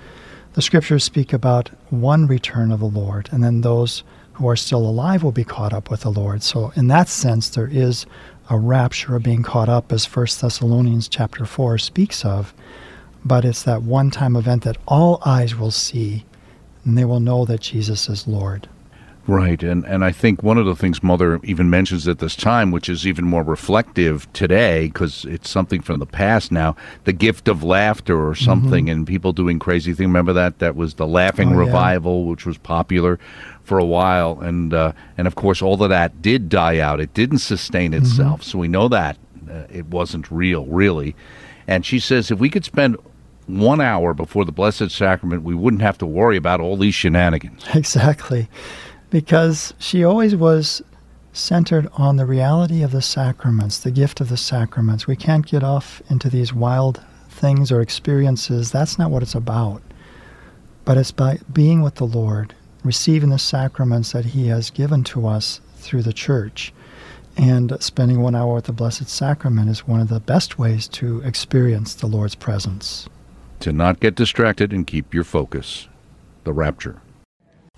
The 0.52 0.62
scriptures 0.62 1.02
speak 1.02 1.32
about 1.32 1.70
one 1.90 2.26
return 2.26 2.70
of 2.70 2.80
the 2.80 2.86
Lord, 2.86 3.28
and 3.32 3.42
then 3.42 3.60
those 3.60 4.02
who 4.34 4.48
are 4.48 4.56
still 4.56 4.86
alive 4.86 5.22
will 5.22 5.32
be 5.32 5.44
caught 5.44 5.72
up 5.72 5.90
with 5.90 6.00
the 6.00 6.10
Lord. 6.10 6.42
So 6.42 6.72
in 6.76 6.88
that 6.88 7.08
sense 7.08 7.48
there 7.50 7.68
is 7.70 8.06
a 8.48 8.58
rapture 8.58 9.16
of 9.16 9.22
being 9.22 9.42
caught 9.42 9.68
up 9.68 9.92
as 9.92 10.04
1 10.04 10.26
Thessalonians 10.40 11.08
chapter 11.08 11.44
4 11.44 11.78
speaks 11.78 12.24
of, 12.24 12.52
but 13.24 13.44
it's 13.44 13.62
that 13.62 13.82
one-time 13.82 14.34
event 14.34 14.64
that 14.64 14.78
all 14.88 15.22
eyes 15.24 15.54
will 15.54 15.70
see 15.70 16.24
and 16.84 16.96
they 16.96 17.04
will 17.04 17.20
know 17.20 17.44
that 17.44 17.60
Jesus 17.60 18.08
is 18.08 18.26
Lord. 18.26 18.68
Right, 19.26 19.62
and 19.62 19.84
and 19.84 20.04
I 20.04 20.10
think 20.10 20.42
one 20.42 20.58
of 20.58 20.66
the 20.66 20.74
things 20.74 21.02
Mother 21.02 21.38
even 21.44 21.70
mentions 21.70 22.08
at 22.08 22.18
this 22.18 22.34
time, 22.34 22.72
which 22.72 22.88
is 22.88 23.06
even 23.06 23.26
more 23.26 23.44
reflective 23.44 24.30
today, 24.32 24.86
because 24.86 25.24
it's 25.26 25.48
something 25.48 25.82
from 25.82 26.00
the 26.00 26.06
past 26.06 26.50
now, 26.50 26.74
the 27.04 27.12
gift 27.12 27.46
of 27.46 27.62
laughter 27.62 28.26
or 28.26 28.34
something, 28.34 28.86
mm-hmm. 28.86 28.98
and 28.98 29.06
people 29.06 29.32
doing 29.32 29.60
crazy 29.60 29.92
things. 29.92 30.08
Remember 30.08 30.32
that? 30.32 30.58
That 30.58 30.74
was 30.74 30.94
the 30.94 31.06
laughing 31.06 31.50
Oh, 31.50 31.52
yeah. 31.52 31.58
revival, 31.58 32.24
which 32.24 32.44
was 32.44 32.58
popular 32.58 33.20
for 33.70 33.78
a 33.78 33.84
while, 33.84 34.40
and 34.40 34.74
uh, 34.74 34.90
and 35.16 35.28
of 35.28 35.36
course 35.36 35.62
all 35.62 35.80
of 35.80 35.90
that 35.90 36.20
did 36.20 36.48
die 36.48 36.80
out. 36.80 36.98
It 36.98 37.14
didn't 37.14 37.38
sustain 37.38 37.94
itself, 37.94 38.42
so 38.42 38.58
we 38.58 38.66
know 38.66 38.88
that 38.88 39.16
uh, 39.48 39.62
it 39.70 39.86
wasn't 39.86 40.28
real, 40.28 40.66
really. 40.66 41.14
And 41.68 41.86
she 41.86 42.00
says 42.00 42.32
if 42.32 42.40
we 42.40 42.50
could 42.50 42.64
spend 42.64 42.96
one 43.46 43.80
hour 43.80 44.12
before 44.12 44.44
the 44.44 44.50
Blessed 44.50 44.90
Sacrament, 44.90 45.44
we 45.44 45.54
wouldn't 45.54 45.82
have 45.82 45.96
to 45.98 46.06
worry 46.06 46.36
about 46.36 46.60
all 46.60 46.76
these 46.76 46.96
shenanigans. 46.96 47.64
Exactly. 47.74 48.48
Because 49.08 49.72
she 49.78 50.02
always 50.02 50.34
was 50.34 50.82
centered 51.32 51.88
on 51.92 52.16
the 52.16 52.26
reality 52.26 52.82
of 52.82 52.90
the 52.90 53.02
sacraments, 53.02 53.78
the 53.78 53.92
gift 53.92 54.20
of 54.20 54.30
the 54.30 54.36
sacraments. 54.36 55.06
We 55.06 55.14
can't 55.14 55.46
get 55.46 55.62
off 55.62 56.02
into 56.10 56.28
these 56.28 56.52
wild 56.52 57.00
things 57.28 57.70
or 57.70 57.80
experiences. 57.80 58.72
That's 58.72 58.98
not 58.98 59.12
what 59.12 59.22
it's 59.22 59.36
about. 59.36 59.80
But 60.84 60.96
it's 60.96 61.12
by 61.12 61.38
being 61.52 61.82
with 61.82 61.94
the 61.94 62.06
Lord, 62.06 62.56
receiving 62.84 63.30
the 63.30 63.38
sacraments 63.38 64.12
that 64.12 64.26
He 64.26 64.48
has 64.48 64.70
given 64.70 65.04
to 65.04 65.26
us 65.26 65.60
through 65.76 66.02
the 66.02 66.12
church. 66.12 66.72
And 67.36 67.76
spending 67.80 68.20
one 68.20 68.34
hour 68.34 68.54
with 68.56 68.64
the 68.64 68.72
Blessed 68.72 69.08
Sacrament 69.08 69.70
is 69.70 69.86
one 69.86 70.00
of 70.00 70.08
the 70.08 70.20
best 70.20 70.58
ways 70.58 70.88
to 70.88 71.20
experience 71.20 71.94
the 71.94 72.06
Lord's 72.06 72.34
presence. 72.34 73.08
to 73.60 73.72
not 73.72 74.00
get 74.00 74.14
distracted 74.14 74.72
and 74.72 74.86
keep 74.86 75.12
your 75.12 75.22
focus. 75.24 75.86
The 76.44 76.52
rapture. 76.54 77.02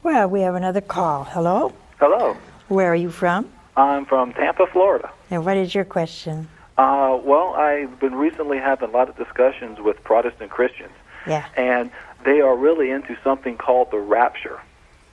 Well, 0.04 0.28
we 0.28 0.40
have 0.42 0.54
another 0.54 0.80
call. 0.80 1.24
Hello? 1.24 1.72
Hello. 1.98 2.36
Where 2.68 2.92
are 2.92 2.96
you 2.96 3.10
from? 3.10 3.50
I'm 3.76 4.06
from 4.06 4.32
Tampa, 4.32 4.66
Florida. 4.68 5.10
And 5.30 5.44
what 5.44 5.56
is 5.56 5.74
your 5.74 5.84
question? 5.84 6.48
Uh, 6.78 7.18
well, 7.24 7.54
I've 7.54 7.98
been 7.98 8.14
recently 8.14 8.58
having 8.58 8.90
a 8.90 8.92
lot 8.92 9.08
of 9.08 9.16
discussions 9.16 9.80
with 9.80 10.02
Protestant 10.04 10.50
Christians, 10.52 10.92
Yeah. 11.26 11.44
and 11.56 11.90
they 12.24 12.40
are 12.40 12.56
really 12.56 12.90
into 12.90 13.16
something 13.24 13.56
called 13.58 13.90
the 13.90 13.98
rapture. 13.98 14.60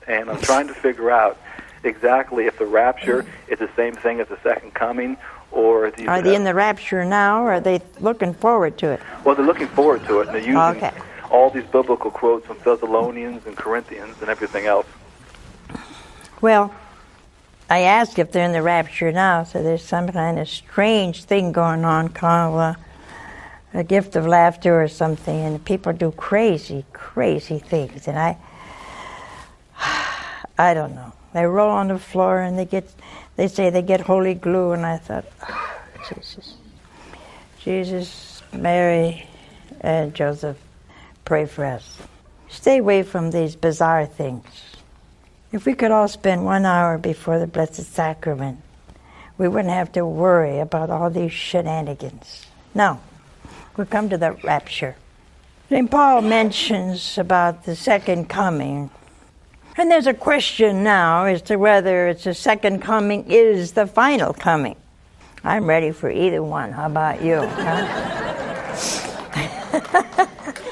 And 0.09 0.29
I'm 0.29 0.41
trying 0.41 0.67
to 0.67 0.73
figure 0.73 1.11
out 1.11 1.37
exactly 1.83 2.47
if 2.47 2.57
the 2.57 2.65
rapture 2.65 3.25
is 3.47 3.59
the 3.59 3.69
same 3.75 3.95
thing 3.95 4.19
as 4.19 4.27
the 4.27 4.39
second 4.43 4.73
coming, 4.73 5.15
or 5.51 5.91
you 5.97 6.09
Are 6.09 6.21
they 6.21 6.35
in 6.35 6.43
the 6.43 6.53
rapture 6.53 7.05
now, 7.05 7.43
or 7.43 7.53
are 7.53 7.59
they 7.59 7.79
looking 7.99 8.33
forward 8.33 8.77
to 8.79 8.91
it? 8.91 8.99
well, 9.23 9.35
they're 9.35 9.45
looking 9.45 9.67
forward 9.67 10.03
to 10.07 10.19
it, 10.19 10.27
and 10.27 10.35
they're 10.35 10.41
using 10.41 10.57
Okay. 10.83 10.91
all 11.29 11.51
these 11.51 11.63
biblical 11.65 12.09
quotes 12.11 12.45
from 12.47 12.57
Thessalonians 12.65 13.45
and 13.45 13.55
Corinthians 13.55 14.15
and 14.19 14.29
everything 14.29 14.65
else. 14.65 14.87
Well, 16.41 16.73
I 17.69 17.79
asked 17.81 18.17
if 18.17 18.31
they're 18.31 18.45
in 18.45 18.51
the 18.51 18.63
rapture 18.63 19.11
now, 19.11 19.43
so 19.43 19.61
there's 19.61 19.85
some 19.85 20.09
kind 20.09 20.39
of 20.39 20.49
strange 20.49 21.25
thing 21.25 21.51
going 21.51 21.85
on 21.85 22.09
called 22.09 22.59
uh, 22.59 22.73
a 23.75 23.83
gift 23.83 24.15
of 24.15 24.25
laughter 24.25 24.81
or 24.81 24.87
something, 24.87 25.39
and 25.45 25.63
people 25.63 25.93
do 25.93 26.11
crazy, 26.11 26.83
crazy 26.93 27.59
things, 27.59 28.07
and 28.07 28.17
I, 28.17 28.37
I 30.59 30.73
don't 30.73 30.93
know. 30.93 31.13
They 31.33 31.45
roll 31.45 31.69
on 31.69 31.87
the 31.87 31.97
floor 31.97 32.41
and 32.41 32.59
they 32.59 32.65
get, 32.65 32.91
they 33.37 33.47
say 33.47 33.69
they 33.69 33.81
get 33.81 34.01
holy 34.01 34.33
glue, 34.33 34.73
and 34.73 34.85
I 34.85 34.97
thought, 34.97 35.23
oh, 35.47 35.81
Jesus, 36.09 36.55
Jesus, 37.59 38.41
Mary, 38.51 39.25
and 39.79 40.13
Joseph, 40.13 40.57
pray 41.23 41.45
for 41.45 41.63
us. 41.63 42.01
Stay 42.49 42.79
away 42.79 43.03
from 43.03 43.31
these 43.31 43.55
bizarre 43.55 44.05
things. 44.05 44.45
If 45.53 45.65
we 45.65 45.75
could 45.75 45.91
all 45.91 46.09
spend 46.09 46.43
one 46.43 46.65
hour 46.65 46.97
before 46.97 47.39
the 47.39 47.47
Blessed 47.47 47.85
Sacrament, 47.93 48.59
we 49.37 49.47
wouldn't 49.47 49.73
have 49.73 49.93
to 49.93 50.05
worry 50.05 50.59
about 50.59 50.89
all 50.89 51.09
these 51.09 51.31
shenanigans. 51.31 52.47
Now, 52.75 52.99
we 53.77 53.85
come 53.85 54.09
to 54.09 54.17
the 54.17 54.33
rapture. 54.43 54.97
St. 55.69 55.89
Paul 55.89 56.21
mentions 56.21 57.17
about 57.17 57.63
the 57.63 57.77
second 57.77 58.27
coming. 58.27 58.89
And 59.79 59.89
there's 59.89 60.07
a 60.07 60.13
question 60.13 60.83
now 60.83 61.23
as 61.23 61.41
to 61.43 61.55
whether 61.55 62.09
it's 62.09 62.25
the 62.25 62.33
second 62.33 62.81
coming 62.81 63.31
is 63.31 63.71
the 63.71 63.87
final 63.87 64.33
coming. 64.33 64.75
I'm 65.41 65.67
ready 65.67 65.91
for 65.91 66.11
either 66.11 66.43
one. 66.43 66.73
How 66.73 66.87
about 66.87 67.23
you? 67.23 67.39
huh? 67.39 67.87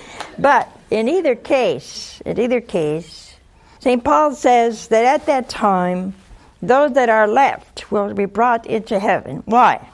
but 0.38 0.70
in 0.92 1.08
either 1.08 1.36
case, 1.36 2.22
in 2.26 2.38
either 2.38 2.60
case, 2.60 3.34
St. 3.80 4.04
Paul 4.04 4.36
says 4.36 4.90
that 4.90 5.06
at 5.06 5.26
that 5.28 5.48
time, 5.48 6.14
those 6.62 6.92
that 6.92 7.08
are 7.08 7.30
left 7.30 7.90
will 7.90 8.14
be 8.14 8.26
brought 8.26 8.66
into 8.66 9.00
heaven. 9.00 9.42
Why? 9.46 9.88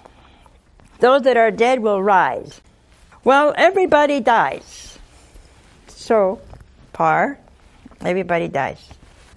Those 1.01 1.21
that 1.21 1.37
are 1.37 1.51
dead 1.51 1.81
will 1.81 2.01
rise. 2.01 2.61
Well, 3.23 3.53
everybody 3.55 4.21
dies. 4.21 4.97
So, 5.85 6.41
par, 6.93 7.37
everybody 8.01 8.47
dies. 8.47 8.89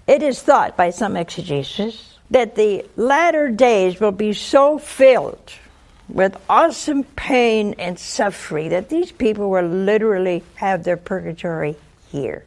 It 0.07 0.23
is 0.23 0.41
thought 0.41 0.77
by 0.77 0.91
some 0.91 1.17
exegesis 1.17 2.19
that 2.31 2.55
the 2.55 2.85
latter 2.97 3.49
days 3.51 4.01
will 4.01 4.13
be 4.13 4.33
so 4.33 4.79
filled 4.79 5.53
with 6.09 6.37
awesome 6.49 7.03
pain 7.03 7.75
and 7.79 7.99
suffering 7.99 8.71
that 8.71 8.89
these 8.89 9.11
people 9.11 9.51
will 9.51 9.67
literally 9.67 10.45
have 10.57 10.85
their 10.85 10.97
purgatory 10.97 11.77
here. 12.09 12.45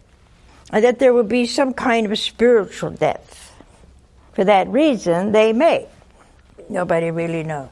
And 0.71 0.83
that 0.85 0.99
there 0.99 1.13
will 1.13 1.23
be 1.23 1.45
some 1.45 1.73
kind 1.73 2.09
of 2.09 2.17
spiritual 2.17 2.91
death. 2.91 3.53
For 4.33 4.45
that 4.45 4.67
reason, 4.69 5.31
they 5.31 5.51
may. 5.51 5.87
Nobody 6.69 7.11
really 7.11 7.43
knows. 7.43 7.69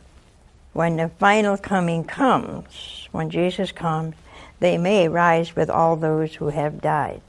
When 0.74 0.98
the 0.98 1.10
final 1.10 1.58
coming 1.58 2.04
comes, 2.04 3.08
when 3.12 3.30
Jesus 3.30 3.72
comes, 3.72 4.16
they 4.60 4.78
may 4.78 5.08
rise 5.08 5.56
with 5.56 5.70
all 5.70 5.96
those 5.96 6.36
who 6.36 6.50
have 6.50 6.82
died. 6.82 7.22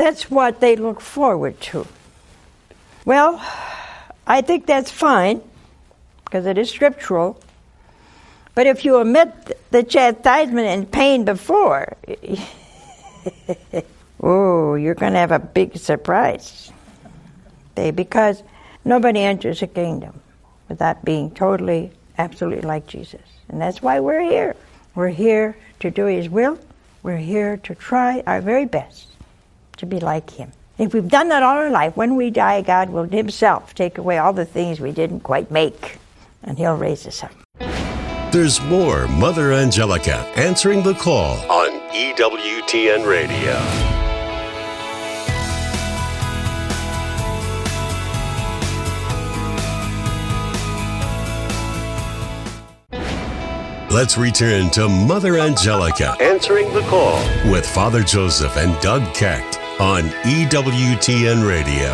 That's 0.00 0.30
what 0.30 0.60
they 0.60 0.76
look 0.76 0.98
forward 0.98 1.60
to. 1.72 1.86
Well, 3.04 3.38
I 4.26 4.40
think 4.40 4.64
that's 4.64 4.90
fine 4.90 5.42
because 6.24 6.46
it 6.46 6.56
is 6.56 6.70
scriptural. 6.70 7.38
But 8.54 8.66
if 8.66 8.86
you 8.86 8.96
omit 8.96 9.58
the 9.70 9.82
chastisement 9.82 10.68
and 10.68 10.90
pain 10.90 11.26
before, 11.26 11.98
oh, 14.22 14.74
you're 14.74 14.94
going 14.94 15.12
to 15.12 15.18
have 15.18 15.32
a 15.32 15.38
big 15.38 15.76
surprise. 15.76 16.72
Because 17.74 18.42
nobody 18.86 19.20
enters 19.20 19.60
the 19.60 19.66
kingdom 19.66 20.18
without 20.70 21.04
being 21.04 21.30
totally, 21.30 21.92
absolutely 22.16 22.66
like 22.66 22.86
Jesus. 22.86 23.20
And 23.50 23.60
that's 23.60 23.82
why 23.82 24.00
we're 24.00 24.22
here. 24.22 24.56
We're 24.94 25.08
here 25.08 25.58
to 25.80 25.90
do 25.90 26.06
His 26.06 26.30
will. 26.30 26.58
We're 27.02 27.18
here 27.18 27.58
to 27.58 27.74
try 27.74 28.22
our 28.26 28.40
very 28.40 28.64
best 28.64 29.08
to 29.80 29.86
be 29.86 29.98
like 29.98 30.30
Him. 30.30 30.52
If 30.78 30.94
we've 30.94 31.08
done 31.08 31.28
that 31.28 31.42
all 31.42 31.56
our 31.56 31.70
life, 31.70 31.96
when 31.96 32.16
we 32.16 32.30
die, 32.30 32.62
God 32.62 32.90
will 32.90 33.04
Himself 33.04 33.74
take 33.74 33.98
away 33.98 34.18
all 34.18 34.32
the 34.32 34.44
things 34.44 34.80
we 34.80 34.92
didn't 34.92 35.20
quite 35.20 35.50
make, 35.50 35.98
and 36.42 36.56
He'll 36.56 36.76
raise 36.76 37.06
us 37.06 37.24
up. 37.24 37.32
There's 38.32 38.62
more 38.62 39.08
Mother 39.08 39.52
Angelica 39.52 40.16
answering 40.36 40.82
the 40.82 40.94
call 40.94 41.36
on 41.50 41.68
EWTN 41.90 43.06
Radio. 43.06 43.58
Let's 53.92 54.16
return 54.16 54.70
to 54.70 54.88
Mother 54.88 55.38
Angelica 55.38 56.16
answering 56.20 56.72
the 56.72 56.82
call 56.82 57.16
with 57.50 57.68
Father 57.68 58.04
Joseph 58.04 58.56
and 58.56 58.80
Doug 58.80 59.02
Keck 59.14 59.59
on 59.80 60.02
EWTN 60.24 61.48
Radio. 61.48 61.88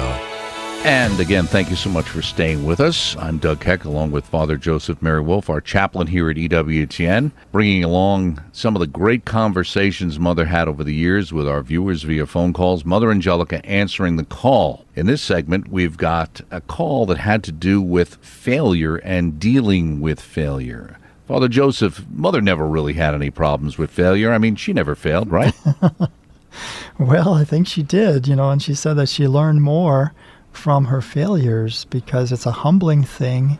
And 0.85 1.21
again, 1.21 1.47
thank 1.47 1.71
you 1.71 1.76
so 1.76 1.88
much 1.88 2.09
for 2.09 2.21
staying 2.21 2.64
with 2.64 2.81
us. 2.81 3.16
I'm 3.16 3.38
Doug 3.38 3.61
Keck, 3.61 3.85
along 3.85 4.11
with 4.11 4.26
Father 4.26 4.57
Joseph 4.57 5.00
Mary 5.00 5.21
Wolfe, 5.21 5.49
our 5.49 5.61
chaplain 5.61 6.09
here 6.09 6.28
at 6.28 6.37
EWTN, 6.37 7.31
bringing 7.52 7.85
along 7.85 8.43
some 8.50 8.75
of 8.75 8.81
the 8.81 8.88
great 8.88 9.25
conversations 9.25 10.19
Mother 10.19 10.47
had 10.47 10.66
over 10.66 10.83
the 10.83 10.95
years 10.95 11.33
with 11.33 11.47
our 11.47 11.62
viewers 11.62 12.02
via 12.02 12.26
phone 12.26 12.52
calls. 12.52 12.85
Mother 12.85 13.12
Angelica 13.12 13.64
answering 13.64 14.16
the 14.16 14.25
call. 14.25 14.85
In 14.97 15.07
this 15.07 15.23
segment, 15.23 15.69
we've 15.69 15.97
got 15.97 16.40
a 16.50 16.61
call 16.61 17.07
that 17.07 17.19
had 17.19 17.45
to 17.45 17.52
do 17.52 17.81
with 17.81 18.16
failure 18.16 18.97
and 18.97 19.38
dealing 19.38 20.00
with 20.00 20.21
failure. 20.21 20.99
Father 21.28 21.47
Joseph, 21.47 22.05
mother 22.11 22.40
never 22.40 22.66
really 22.66 22.95
had 22.95 23.14
any 23.14 23.31
problems 23.31 23.78
with 23.78 23.93
failure. 23.93 24.33
I 24.33 24.38
mean, 24.38 24.57
she 24.57 24.73
never 24.73 24.97
failed, 24.97 25.31
right? 25.31 25.55
well, 26.99 27.35
I 27.35 27.45
think 27.45 27.67
she 27.67 27.83
did, 27.83 28.26
you 28.26 28.37
know, 28.37 28.50
and 28.50 28.62
she 28.62 28.75
said 28.75 28.95
that 28.95 29.09
she 29.09 29.26
learned 29.29 29.62
more 29.62 30.12
from 30.53 30.87
her 30.87 31.03
failures 31.03 31.85
because 31.87 32.33
it's 32.33 32.47
a 32.47 32.53
humbling 32.53 33.05
thing 33.05 33.59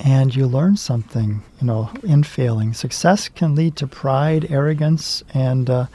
and 0.00 0.34
you 0.34 0.46
learn 0.46 0.76
something, 0.76 1.42
you 1.60 1.66
know, 1.66 1.90
in 2.02 2.24
failing. 2.24 2.74
Success 2.74 3.28
can 3.28 3.54
lead 3.54 3.76
to 3.76 3.86
pride, 3.86 4.50
arrogance, 4.50 5.22
and 5.32 5.70
uh, 5.70 5.86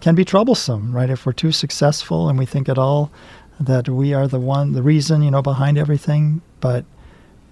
can 0.00 0.16
be 0.16 0.24
troublesome, 0.24 0.92
right? 0.92 1.10
If 1.10 1.24
we're 1.24 1.32
too 1.32 1.52
successful 1.52 2.28
and 2.28 2.38
we 2.38 2.46
think 2.46 2.68
at 2.68 2.78
all 2.78 3.12
that 3.60 3.88
we 3.88 4.12
are 4.12 4.26
the 4.26 4.40
one, 4.40 4.72
the 4.72 4.82
reason, 4.82 5.22
you 5.22 5.30
know, 5.30 5.42
behind 5.42 5.78
everything, 5.78 6.40
but 6.60 6.84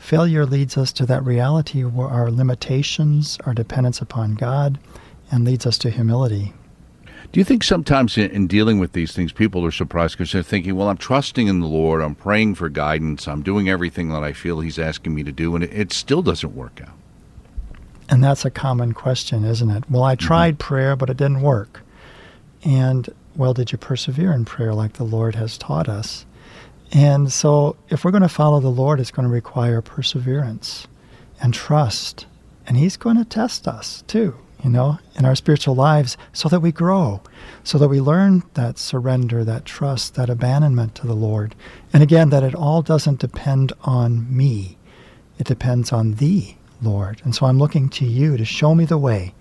Failure 0.00 0.46
leads 0.46 0.78
us 0.78 0.92
to 0.94 1.06
that 1.06 1.24
reality 1.24 1.84
where 1.84 2.08
our 2.08 2.30
limitations, 2.30 3.38
our 3.44 3.52
dependence 3.52 4.00
upon 4.00 4.34
God, 4.34 4.78
and 5.30 5.44
leads 5.44 5.66
us 5.66 5.76
to 5.78 5.90
humility. 5.90 6.54
Do 7.32 7.38
you 7.38 7.44
think 7.44 7.62
sometimes 7.62 8.18
in, 8.18 8.30
in, 8.32 8.46
dealing 8.48 8.80
with 8.80 8.92
these 8.92 9.12
things, 9.12 9.30
people 9.30 9.64
are 9.64 9.70
surprised 9.70 10.14
because 10.14 10.32
they're 10.32 10.42
thinking, 10.42 10.74
well, 10.74 10.88
I'm 10.88 10.96
trusting 10.96 11.46
in 11.46 11.60
the 11.60 11.66
Lord, 11.66 12.02
I'm 12.02 12.16
praying 12.16 12.56
for 12.56 12.68
guidance, 12.68 13.28
I'm 13.28 13.42
doing 13.42 13.68
everything 13.68 14.08
that 14.08 14.24
I 14.24 14.32
feel 14.32 14.60
He's 14.60 14.80
asking 14.80 15.14
me 15.14 15.22
to 15.22 15.30
do, 15.30 15.54
and 15.54 15.62
it, 15.62 15.72
it 15.72 15.92
still 15.92 16.22
doesn't 16.22 16.56
work 16.56 16.80
out? 16.82 16.96
And 18.08 18.24
that's 18.24 18.44
a 18.44 18.50
common 18.50 18.92
question, 18.92 19.44
isn't 19.44 19.70
it? 19.70 19.88
Well, 19.88 20.02
I 20.02 20.16
mm-hmm. 20.16 20.26
tried 20.26 20.54
mm-hmm. 20.54 20.68
prayer, 20.68 20.96
but 20.96 21.08
it 21.08 21.16
didn't 21.16 21.42
work. 21.42 21.82
And, 22.64 23.08
well, 23.36 23.54
did 23.54 23.70
you 23.70 23.78
persevere 23.78 24.32
in 24.32 24.44
prayer 24.44 24.74
like 24.74 24.94
the 24.94 25.04
Lord 25.04 25.36
has 25.36 25.56
taught 25.56 25.88
us? 25.88 26.26
And 26.92 27.32
so, 27.32 27.76
if 27.88 28.04
we're 28.04 28.10
going 28.10 28.22
to 28.24 28.28
follow 28.28 28.58
the 28.58 28.68
Lord, 28.68 28.98
it's 28.98 29.12
going 29.12 29.28
to 29.28 29.32
require 29.32 29.80
perseverance 29.80 30.88
and 31.40 31.54
trust. 31.54 32.26
And 32.66 32.76
He's 32.76 32.96
going 32.96 33.16
to 33.16 33.24
test 33.24 33.68
us 33.68 34.02
too, 34.08 34.36
you 34.62 34.70
know, 34.70 34.98
in 35.16 35.24
our 35.24 35.34
spiritual 35.34 35.74
lives 35.74 36.16
so 36.32 36.48
that 36.48 36.60
we 36.60 36.72
grow, 36.72 37.22
so 37.64 37.78
that 37.78 37.88
we 37.88 38.00
learn 38.00 38.42
that 38.54 38.78
surrender, 38.78 39.44
that 39.44 39.64
trust, 39.64 40.14
that 40.14 40.30
abandonment 40.30 40.94
to 40.96 41.06
the 41.06 41.14
Lord. 41.14 41.54
And 41.92 42.02
again, 42.02 42.30
that 42.30 42.42
it 42.42 42.54
all 42.54 42.82
doesn't 42.82 43.20
depend 43.20 43.72
on 43.82 44.34
me, 44.34 44.78
it 45.38 45.46
depends 45.46 45.92
on 45.92 46.14
Thee, 46.14 46.58
Lord. 46.82 47.22
And 47.24 47.34
so, 47.34 47.46
I'm 47.46 47.58
looking 47.58 47.88
to 47.90 48.04
you 48.04 48.36
to 48.36 48.44
show 48.44 48.74
me 48.74 48.84
the 48.84 48.98
way 48.98 49.34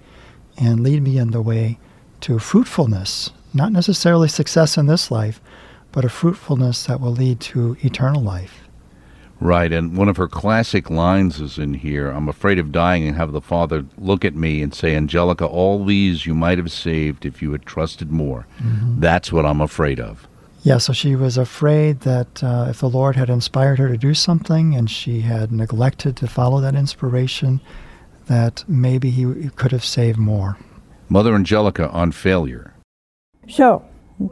and 0.57 0.81
lead 0.81 1.03
me 1.03 1.17
in 1.17 1.31
the 1.31 1.41
way 1.41 1.79
to 2.21 2.39
fruitfulness, 2.39 3.31
not 3.53 3.71
necessarily 3.71 4.27
success 4.27 4.77
in 4.77 4.85
this 4.85 5.09
life 5.09 5.41
but 5.91 6.05
a 6.05 6.09
fruitfulness 6.09 6.85
that 6.85 7.01
will 7.01 7.11
lead 7.11 7.39
to 7.39 7.77
eternal 7.81 8.21
life. 8.21 8.68
Right, 9.41 9.71
and 9.71 9.95
one 9.95 10.09
of 10.09 10.17
her 10.17 10.27
classic 10.27 10.89
lines 10.89 11.39
is 11.39 11.57
in 11.57 11.73
here 11.73 12.09
I'm 12.09 12.27
afraid 12.27 12.59
of 12.59 12.73
dying 12.73 13.07
and 13.07 13.15
have 13.15 13.31
the 13.31 13.41
Father 13.41 13.85
look 13.97 14.25
at 14.25 14.35
me 14.35 14.61
and 14.61 14.73
say, 14.73 14.95
Angelica, 14.95 15.45
all 15.45 15.85
these 15.85 16.25
you 16.25 16.33
might 16.33 16.57
have 16.57 16.71
saved 16.71 17.25
if 17.25 17.41
you 17.41 17.53
had 17.53 17.65
trusted 17.65 18.11
more. 18.11 18.47
Mm-hmm. 18.61 18.99
That's 18.99 19.31
what 19.31 19.45
I'm 19.45 19.61
afraid 19.61 19.99
of. 19.99 20.27
Yeah, 20.63 20.77
so 20.77 20.91
she 20.91 21.15
was 21.15 21.37
afraid 21.37 22.01
that 22.01 22.43
uh, 22.43 22.67
if 22.69 22.79
the 22.79 22.89
Lord 22.89 23.15
had 23.15 23.29
inspired 23.29 23.79
her 23.79 23.87
to 23.87 23.97
do 23.97 24.13
something 24.13 24.75
and 24.75 24.91
she 24.91 25.21
had 25.21 25.53
neglected 25.53 26.17
to 26.17 26.27
follow 26.27 26.59
that 26.59 26.75
inspiration, 26.75 27.61
that 28.27 28.65
maybe 28.67 29.09
he 29.09 29.49
could 29.55 29.71
have 29.71 29.85
saved 29.85 30.17
more. 30.17 30.57
Mother 31.07 31.33
Angelica 31.33 31.89
on 31.91 32.11
failure. 32.11 32.73
So, 33.47 33.85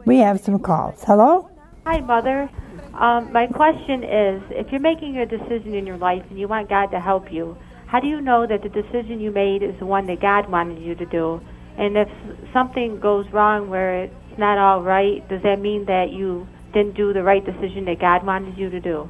we 0.04 0.18
have 0.18 0.40
some 0.40 0.58
calls. 0.58 1.02
Hello? 1.04 1.50
Hi, 1.86 2.00
Mother. 2.00 2.50
Um, 2.98 3.32
my 3.32 3.46
question 3.46 4.02
is 4.02 4.42
if 4.50 4.72
you're 4.72 4.80
making 4.80 5.18
a 5.18 5.26
decision 5.26 5.72
in 5.72 5.86
your 5.86 5.98
life 5.98 6.24
and 6.30 6.38
you 6.38 6.48
want 6.48 6.68
God 6.68 6.86
to 6.86 6.98
help 6.98 7.32
you, 7.32 7.56
how 7.86 8.00
do 8.00 8.08
you 8.08 8.20
know 8.20 8.44
that 8.44 8.62
the 8.62 8.68
decision 8.68 9.20
you 9.20 9.30
made 9.30 9.62
is 9.62 9.78
the 9.78 9.86
one 9.86 10.06
that 10.06 10.20
God 10.20 10.50
wanted 10.50 10.82
you 10.82 10.96
to 10.96 11.06
do? 11.06 11.40
And 11.76 11.96
if 11.96 12.08
something 12.52 12.98
goes 12.98 13.24
wrong 13.32 13.70
where 13.70 14.02
it's 14.02 14.38
not 14.38 14.58
all 14.58 14.82
right, 14.82 15.26
does 15.28 15.42
that 15.44 15.60
mean 15.60 15.84
that 15.84 16.10
you 16.10 16.48
didn't 16.74 16.96
do 16.96 17.12
the 17.12 17.22
right 17.22 17.44
decision 17.44 17.84
that 17.84 18.00
God 18.00 18.26
wanted 18.26 18.58
you 18.58 18.68
to 18.68 18.80
do? 18.80 19.08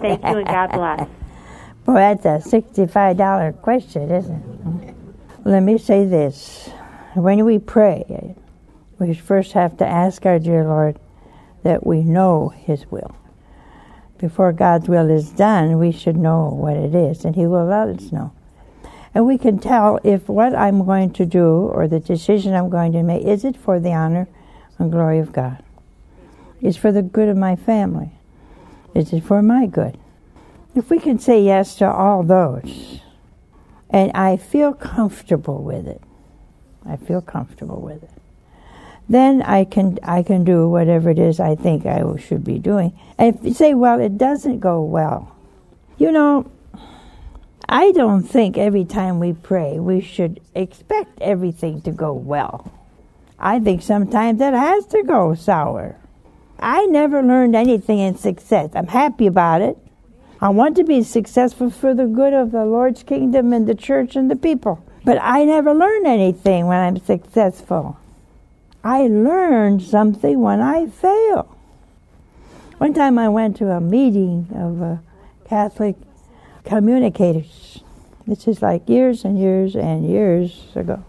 Thank 0.00 0.22
you 0.22 0.38
and 0.38 0.46
God 0.46 0.70
bless. 0.70 1.08
Boy, 1.84 1.94
that's 1.94 2.24
a 2.24 2.38
$65 2.38 3.60
question, 3.62 4.12
isn't 4.12 4.84
it? 4.84 4.94
Let 5.44 5.64
me 5.64 5.76
say 5.76 6.04
this. 6.04 6.70
When 7.14 7.44
we 7.44 7.58
pray, 7.58 8.36
we 9.00 9.12
first 9.12 9.52
have 9.52 9.76
to 9.78 9.86
ask 9.86 10.24
our 10.24 10.38
dear 10.38 10.64
Lord 10.64 11.00
that 11.64 11.84
we 11.84 12.02
know 12.02 12.50
His 12.50 12.86
will. 12.90 13.14
Before 14.18 14.52
God's 14.52 14.88
will 14.88 15.10
is 15.10 15.30
done, 15.30 15.78
we 15.78 15.90
should 15.90 16.16
know 16.16 16.48
what 16.48 16.76
it 16.76 16.94
is, 16.94 17.24
and 17.24 17.34
He 17.34 17.46
will 17.46 17.66
let 17.66 17.88
us 17.88 18.12
know. 18.12 18.32
And 19.14 19.26
we 19.26 19.38
can 19.38 19.58
tell 19.58 20.00
if 20.02 20.28
what 20.28 20.54
I'm 20.54 20.84
going 20.84 21.12
to 21.14 21.26
do 21.26 21.46
or 21.46 21.86
the 21.86 22.00
decision 22.00 22.54
I'm 22.54 22.68
going 22.68 22.92
to 22.92 23.02
make 23.02 23.24
is 23.24 23.44
it 23.44 23.56
for 23.56 23.78
the 23.78 23.92
honor 23.92 24.28
and 24.78 24.90
glory 24.90 25.18
of 25.18 25.32
God? 25.32 25.62
Is 26.60 26.76
it 26.76 26.80
for 26.80 26.92
the 26.92 27.02
good 27.02 27.28
of 27.28 27.36
my 27.36 27.54
family? 27.54 28.12
Is 28.94 29.12
it 29.12 29.22
for 29.22 29.42
my 29.42 29.66
good? 29.66 29.98
If 30.74 30.90
we 30.90 30.98
can 30.98 31.18
say 31.18 31.40
yes 31.40 31.76
to 31.76 31.88
all 31.88 32.22
those, 32.22 33.00
and 33.90 34.10
I 34.12 34.36
feel 34.36 34.72
comfortable 34.72 35.62
with 35.62 35.86
it, 35.86 36.02
I 36.84 36.96
feel 36.96 37.20
comfortable 37.20 37.80
with 37.80 38.02
it 38.02 38.10
then 39.08 39.42
I 39.42 39.64
can 39.64 39.98
I 40.02 40.22
can 40.22 40.44
do 40.44 40.68
whatever 40.68 41.10
it 41.10 41.18
is 41.18 41.40
I 41.40 41.54
think 41.54 41.86
I 41.86 42.02
should 42.16 42.44
be 42.44 42.58
doing. 42.58 42.98
And 43.18 43.34
if 43.34 43.44
you 43.44 43.52
say, 43.52 43.74
well, 43.74 44.00
it 44.00 44.16
doesn't 44.16 44.60
go 44.60 44.82
well, 44.82 45.34
you 45.98 46.10
know, 46.10 46.50
I 47.68 47.92
don't 47.92 48.22
think 48.22 48.56
every 48.56 48.84
time 48.84 49.20
we 49.20 49.32
pray 49.32 49.78
we 49.78 50.00
should 50.00 50.40
expect 50.54 51.20
everything 51.20 51.82
to 51.82 51.90
go 51.90 52.12
well. 52.12 52.72
I 53.38 53.60
think 53.60 53.82
sometimes 53.82 54.40
it 54.40 54.54
has 54.54 54.86
to 54.86 55.02
go 55.02 55.34
sour. 55.34 55.96
I 56.58 56.86
never 56.86 57.22
learned 57.22 57.56
anything 57.56 57.98
in 57.98 58.16
success. 58.16 58.70
I'm 58.74 58.86
happy 58.86 59.26
about 59.26 59.60
it. 59.60 59.76
I 60.40 60.48
want 60.48 60.76
to 60.76 60.84
be 60.84 61.02
successful 61.02 61.70
for 61.70 61.94
the 61.94 62.06
good 62.06 62.32
of 62.32 62.52
the 62.52 62.64
Lord's 62.64 63.02
kingdom 63.02 63.52
and 63.52 63.66
the 63.66 63.74
church 63.74 64.16
and 64.16 64.30
the 64.30 64.36
people. 64.36 64.84
But 65.04 65.18
I 65.20 65.44
never 65.44 65.74
learn 65.74 66.06
anything 66.06 66.66
when 66.66 66.78
I'm 66.78 67.04
successful. 67.04 67.98
I 68.84 69.06
learned 69.06 69.82
something 69.82 70.40
when 70.40 70.60
I 70.60 70.86
fail. 70.86 71.56
One 72.76 72.92
time 72.92 73.18
I 73.18 73.30
went 73.30 73.56
to 73.56 73.70
a 73.70 73.80
meeting 73.80 74.46
of 74.54 74.82
uh, 74.82 74.96
Catholic 75.48 75.96
communicators. 76.64 77.80
This 78.26 78.46
is 78.46 78.60
like 78.60 78.86
years 78.86 79.24
and 79.24 79.38
years 79.38 79.74
and 79.74 80.06
years 80.06 80.66
ago. 80.74 81.02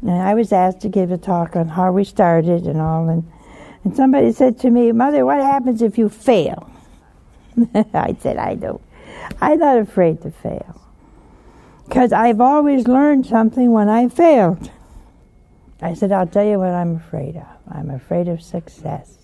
And 0.00 0.10
I 0.10 0.32
was 0.32 0.52
asked 0.52 0.80
to 0.80 0.88
give 0.88 1.10
a 1.10 1.18
talk 1.18 1.54
on 1.54 1.68
how 1.68 1.92
we 1.92 2.02
started 2.02 2.64
and 2.64 2.80
all. 2.80 3.10
And, 3.10 3.30
and 3.84 3.94
somebody 3.94 4.32
said 4.32 4.58
to 4.60 4.70
me, 4.70 4.90
Mother, 4.92 5.26
what 5.26 5.38
happens 5.38 5.82
if 5.82 5.98
you 5.98 6.08
fail? 6.08 6.70
I 7.74 8.16
said, 8.20 8.38
I 8.38 8.54
don't. 8.54 8.82
I'm 9.40 9.58
not 9.58 9.78
afraid 9.78 10.22
to 10.22 10.30
fail. 10.30 10.80
Because 11.86 12.12
I've 12.12 12.40
always 12.40 12.88
learned 12.88 13.26
something 13.26 13.70
when 13.70 13.90
I 13.90 14.08
failed. 14.08 14.70
I 15.80 15.94
said, 15.94 16.12
I'll 16.12 16.26
tell 16.26 16.44
you 16.44 16.58
what 16.58 16.70
I'm 16.70 16.96
afraid 16.96 17.36
of. 17.36 17.46
I'm 17.68 17.90
afraid 17.90 18.28
of 18.28 18.42
success, 18.42 19.18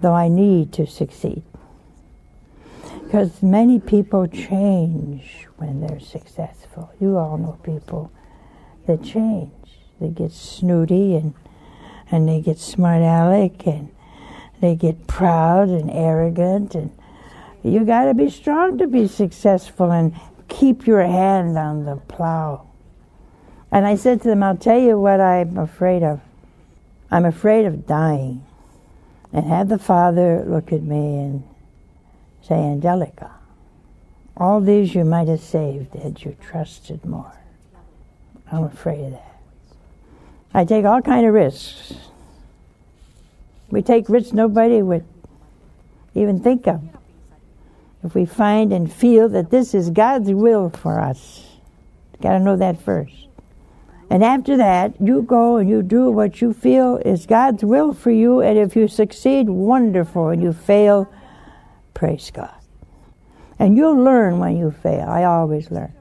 though 0.00 0.14
I 0.14 0.28
need 0.28 0.72
to 0.74 0.86
succeed. 0.86 1.42
Because 3.04 3.42
many 3.42 3.78
people 3.78 4.26
change 4.26 5.46
when 5.56 5.80
they're 5.80 6.00
successful. 6.00 6.92
You 7.00 7.16
all 7.16 7.38
know 7.38 7.58
people 7.62 8.10
that 8.86 9.02
change. 9.02 9.52
They 10.00 10.08
get 10.08 10.32
snooty 10.32 11.14
and, 11.14 11.34
and 12.10 12.28
they 12.28 12.40
get 12.40 12.58
smart 12.58 13.02
aleck 13.02 13.66
and 13.66 13.94
they 14.60 14.74
get 14.74 15.06
proud 15.06 15.68
and 15.68 15.90
arrogant 15.90 16.74
and 16.74 16.90
you 17.62 17.84
got 17.84 18.04
to 18.04 18.14
be 18.14 18.28
strong 18.28 18.76
to 18.78 18.86
be 18.86 19.08
successful 19.08 19.90
and 19.90 20.14
keep 20.48 20.86
your 20.86 21.02
hand 21.02 21.56
on 21.56 21.86
the 21.86 21.96
plow. 21.96 22.66
And 23.74 23.88
I 23.88 23.96
said 23.96 24.22
to 24.22 24.28
them, 24.28 24.44
I'll 24.44 24.56
tell 24.56 24.78
you 24.78 24.96
what 25.00 25.20
I'm 25.20 25.58
afraid 25.58 26.04
of. 26.04 26.20
I'm 27.10 27.24
afraid 27.24 27.66
of 27.66 27.88
dying. 27.88 28.46
And 29.32 29.44
have 29.46 29.68
the 29.68 29.80
Father 29.80 30.44
look 30.46 30.72
at 30.72 30.80
me 30.80 31.18
and 31.18 31.42
say, 32.40 32.54
Angelica, 32.54 33.32
all 34.36 34.60
these 34.60 34.94
you 34.94 35.04
might 35.04 35.26
have 35.26 35.40
saved 35.40 35.92
had 35.94 36.22
you 36.22 36.36
trusted 36.40 37.04
more. 37.04 37.34
I'm 38.52 38.62
afraid 38.62 39.06
of 39.06 39.10
that. 39.10 39.40
I 40.54 40.64
take 40.64 40.84
all 40.84 41.02
kind 41.02 41.26
of 41.26 41.34
risks. 41.34 41.94
We 43.70 43.82
take 43.82 44.08
risks 44.08 44.32
nobody 44.32 44.82
would 44.82 45.04
even 46.14 46.38
think 46.38 46.68
of 46.68 46.80
if 48.04 48.14
we 48.14 48.24
find 48.24 48.72
and 48.72 48.92
feel 48.92 49.28
that 49.30 49.50
this 49.50 49.74
is 49.74 49.90
God's 49.90 50.30
will 50.30 50.70
for 50.70 51.00
us. 51.00 51.44
Got 52.22 52.34
to 52.34 52.38
know 52.38 52.56
that 52.56 52.80
first. 52.80 53.24
And 54.10 54.22
after 54.22 54.56
that, 54.56 55.00
you 55.00 55.22
go 55.22 55.56
and 55.56 55.68
you 55.68 55.82
do 55.82 56.10
what 56.10 56.40
you 56.40 56.52
feel 56.52 56.96
is 56.98 57.26
God's 57.26 57.64
will 57.64 57.94
for 57.94 58.10
you. 58.10 58.40
And 58.40 58.58
if 58.58 58.76
you 58.76 58.86
succeed, 58.86 59.48
wonderful. 59.48 60.28
And 60.28 60.42
you 60.42 60.52
fail, 60.52 61.12
praise 61.94 62.30
God. 62.30 62.54
And 63.58 63.76
you'll 63.76 63.96
learn 64.02 64.38
when 64.38 64.56
you 64.56 64.70
fail. 64.70 65.08
I 65.08 65.24
always 65.24 65.70
learn. 65.70 65.92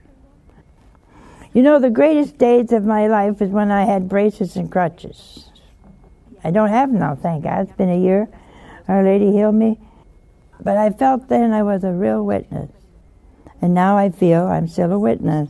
You 1.54 1.62
know, 1.62 1.80
the 1.80 1.89
greatest 1.89 2.38
days 2.38 2.72
of 2.72 2.84
my 2.84 3.08
life 3.08 3.42
is 3.42 3.50
when 3.50 3.72
I 3.72 3.86
had 3.86 4.10
braces 4.10 4.56
and 4.56 4.72
crutches. 4.72 5.50
I 6.44 6.52
don't 6.52 6.70
have 6.70 6.89
now, 6.89 7.16
thank 7.16 7.44
God. 7.44 7.68
It's 7.68 7.78
been 7.78 7.89
a 7.89 8.00
year. 8.00 8.28
Our 8.88 9.04
Lady 9.04 9.32
healed 9.32 9.56
me. 9.56 9.80
But 10.60 10.78
I 10.78 10.89
felt 10.89 11.30
then 11.30 11.54
I 11.54 11.63
was 11.63 11.84
a 11.84 11.92
real 11.92 12.26
witness. 12.26 12.72
And 13.62 13.74
now 13.74 13.98
I 13.98 14.10
feel 14.10 14.46
I'm 14.46 14.68
still 14.68 14.92
a 14.92 15.00
witness. 15.00 15.50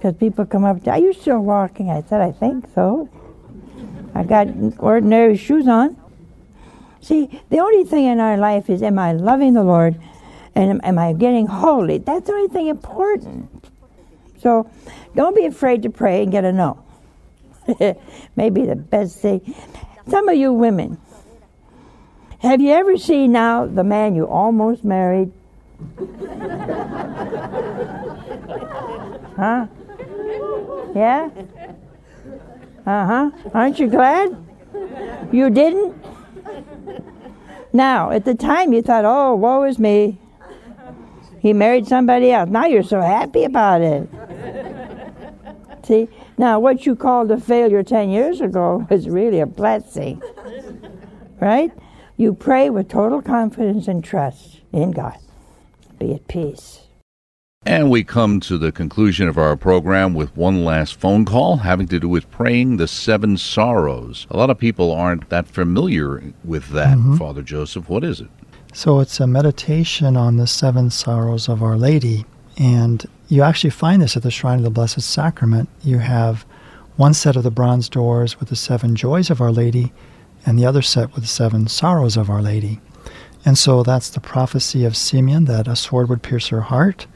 Because 0.00 0.16
people 0.16 0.46
come 0.46 0.64
up 0.64 0.82
to, 0.84 0.90
are 0.92 0.98
you 0.98 1.12
still 1.12 1.40
walking? 1.40 1.90
I 1.90 2.00
said, 2.00 2.22
I 2.22 2.32
think 2.32 2.64
so. 2.74 3.10
I 4.14 4.22
got 4.22 4.48
ordinary 4.78 5.36
shoes 5.36 5.68
on. 5.68 5.94
See, 7.02 7.38
the 7.50 7.58
only 7.58 7.84
thing 7.84 8.06
in 8.06 8.18
our 8.18 8.38
life 8.38 8.70
is, 8.70 8.82
am 8.82 8.98
I 8.98 9.12
loving 9.12 9.52
the 9.52 9.62
Lord? 9.62 10.00
And 10.54 10.70
am, 10.70 10.80
am 10.84 10.98
I 10.98 11.12
getting 11.12 11.46
holy? 11.46 11.98
That's 11.98 12.26
the 12.26 12.32
only 12.32 12.48
thing 12.48 12.68
important. 12.68 13.50
So 14.38 14.70
don't 15.14 15.36
be 15.36 15.44
afraid 15.44 15.82
to 15.82 15.90
pray 15.90 16.22
and 16.22 16.32
get 16.32 16.46
a 16.46 16.52
no. 16.52 16.82
Maybe 18.36 18.64
the 18.64 18.76
best 18.76 19.18
thing. 19.18 19.54
Some 20.08 20.30
of 20.30 20.36
you 20.36 20.50
women, 20.54 20.96
have 22.38 22.62
you 22.62 22.70
ever 22.70 22.96
seen 22.96 23.32
now 23.32 23.66
the 23.66 23.84
man 23.84 24.14
you 24.14 24.26
almost 24.26 24.82
married? 24.82 25.30
huh? 29.36 29.66
Yeah? 30.94 31.30
Uh 32.86 33.06
huh. 33.06 33.30
Aren't 33.54 33.78
you 33.78 33.88
glad? 33.88 34.36
You 35.32 35.50
didn't? 35.50 35.94
Now, 37.72 38.10
at 38.10 38.24
the 38.24 38.34
time 38.34 38.72
you 38.72 38.82
thought, 38.82 39.04
oh, 39.04 39.34
woe 39.34 39.62
is 39.64 39.78
me. 39.78 40.18
He 41.40 41.52
married 41.52 41.86
somebody 41.86 42.32
else. 42.32 42.50
Now 42.50 42.66
you're 42.66 42.82
so 42.82 43.00
happy 43.00 43.44
about 43.44 43.80
it. 43.80 44.08
See? 45.84 46.08
Now, 46.36 46.58
what 46.58 46.86
you 46.86 46.96
called 46.96 47.30
a 47.30 47.38
failure 47.40 47.82
10 47.82 48.10
years 48.10 48.40
ago 48.40 48.86
was 48.90 49.08
really 49.08 49.40
a 49.40 49.46
blessing. 49.46 50.22
Right? 51.40 51.72
You 52.16 52.34
pray 52.34 52.70
with 52.70 52.88
total 52.88 53.22
confidence 53.22 53.88
and 53.88 54.04
trust 54.04 54.60
in 54.72 54.90
God. 54.90 55.18
Be 55.98 56.14
at 56.14 56.28
peace. 56.28 56.82
And 57.66 57.90
we 57.90 58.04
come 58.04 58.40
to 58.40 58.56
the 58.56 58.72
conclusion 58.72 59.28
of 59.28 59.36
our 59.36 59.54
program 59.54 60.14
with 60.14 60.34
one 60.34 60.64
last 60.64 60.94
phone 60.94 61.26
call 61.26 61.58
having 61.58 61.86
to 61.88 62.00
do 62.00 62.08
with 62.08 62.30
praying 62.30 62.78
the 62.78 62.88
seven 62.88 63.36
sorrows. 63.36 64.26
A 64.30 64.36
lot 64.38 64.48
of 64.48 64.56
people 64.56 64.92
aren't 64.92 65.28
that 65.28 65.46
familiar 65.46 66.32
with 66.42 66.70
that, 66.70 66.96
mm-hmm. 66.96 67.16
Father 67.16 67.42
Joseph. 67.42 67.86
What 67.90 68.02
is 68.02 68.22
it? 68.22 68.30
So 68.72 69.00
it's 69.00 69.20
a 69.20 69.26
meditation 69.26 70.16
on 70.16 70.38
the 70.38 70.46
seven 70.46 70.88
sorrows 70.88 71.50
of 71.50 71.62
Our 71.62 71.76
Lady. 71.76 72.24
And 72.56 73.04
you 73.28 73.42
actually 73.42 73.68
find 73.68 74.00
this 74.00 74.16
at 74.16 74.22
the 74.22 74.30
Shrine 74.30 74.60
of 74.60 74.64
the 74.64 74.70
Blessed 74.70 75.02
Sacrament. 75.02 75.68
You 75.82 75.98
have 75.98 76.46
one 76.96 77.12
set 77.12 77.36
of 77.36 77.42
the 77.42 77.50
bronze 77.50 77.90
doors 77.90 78.40
with 78.40 78.48
the 78.48 78.56
seven 78.56 78.96
joys 78.96 79.28
of 79.28 79.42
Our 79.42 79.52
Lady, 79.52 79.92
and 80.46 80.58
the 80.58 80.64
other 80.64 80.80
set 80.80 81.12
with 81.12 81.24
the 81.24 81.28
seven 81.28 81.68
sorrows 81.68 82.16
of 82.16 82.30
Our 82.30 82.40
Lady. 82.40 82.80
And 83.44 83.58
so 83.58 83.82
that's 83.82 84.08
the 84.08 84.20
prophecy 84.20 84.86
of 84.86 84.96
Simeon 84.96 85.44
that 85.44 85.68
a 85.68 85.76
sword 85.76 86.08
would 86.08 86.22
pierce 86.22 86.48
her 86.48 86.62
heart, 86.62 87.06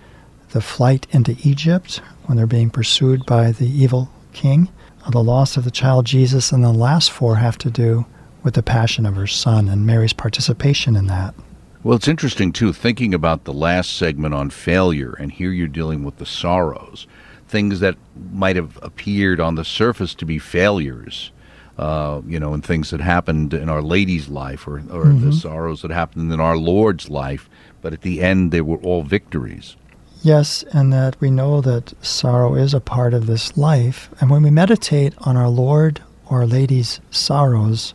the 0.55 0.63
flight 0.63 1.05
into 1.11 1.37
Egypt 1.43 2.01
when 2.27 2.37
they're 2.37 2.47
being 2.47 2.71
pursued 2.71 3.27
by 3.27 3.51
the 3.51 3.67
evil 3.67 4.09
king, 4.33 4.69
the 5.11 5.23
loss 5.23 5.57
of 5.57 5.65
the 5.65 5.71
child 5.71 6.07
Jesus, 6.07 6.53
and 6.53 6.63
the 6.63 6.73
last 6.73 7.11
four 7.11 7.37
have 7.37 7.59
to 7.59 7.71
do 7.71 8.07
with 8.45 8.55
the 8.55 8.63
passion 8.63 9.05
of 9.05 9.17
her 9.17 9.27
son 9.27 9.69
and 9.69 9.85
Mary's 9.85 10.13
participation 10.13 10.95
in 10.95 11.09
that. 11.09 11.35
Well, 11.83 11.97
it's 11.97 12.07
interesting 12.07 12.53
too, 12.53 12.73
thinking 12.73 13.13
about 13.13 13.45
the 13.45 13.53
last 13.53 13.97
segment 13.97 14.33
on 14.33 14.49
failure, 14.51 15.15
and 15.19 15.33
here 15.33 15.51
you're 15.51 15.67
dealing 15.67 16.05
with 16.05 16.19
the 16.19 16.25
sorrows, 16.25 17.09
things 17.49 17.81
that 17.81 17.97
might 18.31 18.55
have 18.55 18.79
appeared 18.81 19.41
on 19.41 19.57
the 19.57 19.65
surface 19.65 20.15
to 20.15 20.25
be 20.25 20.39
failures 20.39 21.33
uh, 21.77 22.23
you 22.27 22.39
know, 22.39 22.55
and 22.55 22.65
things 22.65 22.91
that 22.91 23.01
happened 23.01 23.53
in 23.53 23.69
Our 23.69 23.83
Lady's 23.83 24.29
life 24.29 24.69
or, 24.69 24.77
or 24.77 25.07
mm-hmm. 25.07 25.27
the 25.27 25.33
sorrows 25.33 25.83
that 25.83 25.91
happened 25.91 26.33
in 26.33 26.41
our 26.41 26.57
Lord's 26.57 27.11
life, 27.11 27.51
but 27.83 27.93
at 27.93 28.03
the 28.03 28.23
end 28.23 28.53
they 28.53 28.61
were 28.61 28.79
all 28.79 29.03
victories. 29.03 29.77
Yes, 30.25 30.65
and 30.73 30.91
that 30.91 31.21
we 31.21 31.31
know 31.31 31.61
that 31.61 31.93
sorrow 32.03 32.55
is 32.55 32.73
a 32.73 32.81
part 32.81 33.13
of 33.13 33.27
this 33.27 33.59
life. 33.59 34.09
And 34.19 34.31
when 34.31 34.43
we 34.43 34.51
meditate 34.51 35.13
on 35.19 35.37
our 35.37 35.51
Lord 35.51 36.01
or 36.25 36.39
Our 36.39 36.47
Lady's 36.47 36.99
sorrows, 37.11 37.93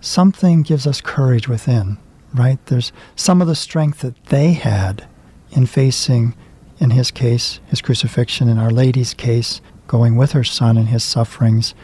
something 0.00 0.62
gives 0.62 0.86
us 0.86 1.02
courage 1.02 1.48
within, 1.48 1.98
right? 2.32 2.58
There's 2.64 2.92
some 3.14 3.42
of 3.42 3.46
the 3.46 3.54
strength 3.54 3.98
that 3.98 4.24
they 4.24 4.54
had 4.54 5.06
in 5.50 5.66
facing, 5.66 6.34
in 6.78 6.92
his 6.92 7.10
case, 7.10 7.60
his 7.66 7.82
crucifixion, 7.82 8.48
in 8.48 8.56
Our 8.56 8.70
Lady's 8.70 9.12
case, 9.12 9.60
going 9.86 10.16
with 10.16 10.32
her 10.32 10.44
son 10.44 10.78
in 10.78 10.86
his 10.86 11.04
sufferings 11.04 11.74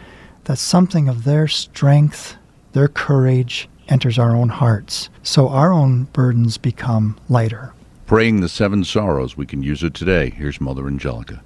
that 0.44 0.57
something 0.57 1.07
of 1.07 1.24
their 1.24 1.46
strength, 1.46 2.37
their 2.72 2.88
courage 2.88 3.68
enters 3.88 4.18
our 4.18 4.35
own 4.35 4.48
hearts. 4.48 5.11
So 5.22 5.50
our 5.50 5.70
own 5.70 6.05
burdens 6.14 6.57
become 6.57 7.20
lighter. 7.28 7.74
Praying 8.12 8.42
the 8.42 8.48
seven 8.51 8.85
sorrows, 8.85 9.38
we 9.38 9.46
can 9.46 9.62
use 9.62 9.83
it 9.83 9.94
today. 9.94 10.29
Here's 10.29 10.61
Mother 10.61 10.87
Angelica. 10.87 11.42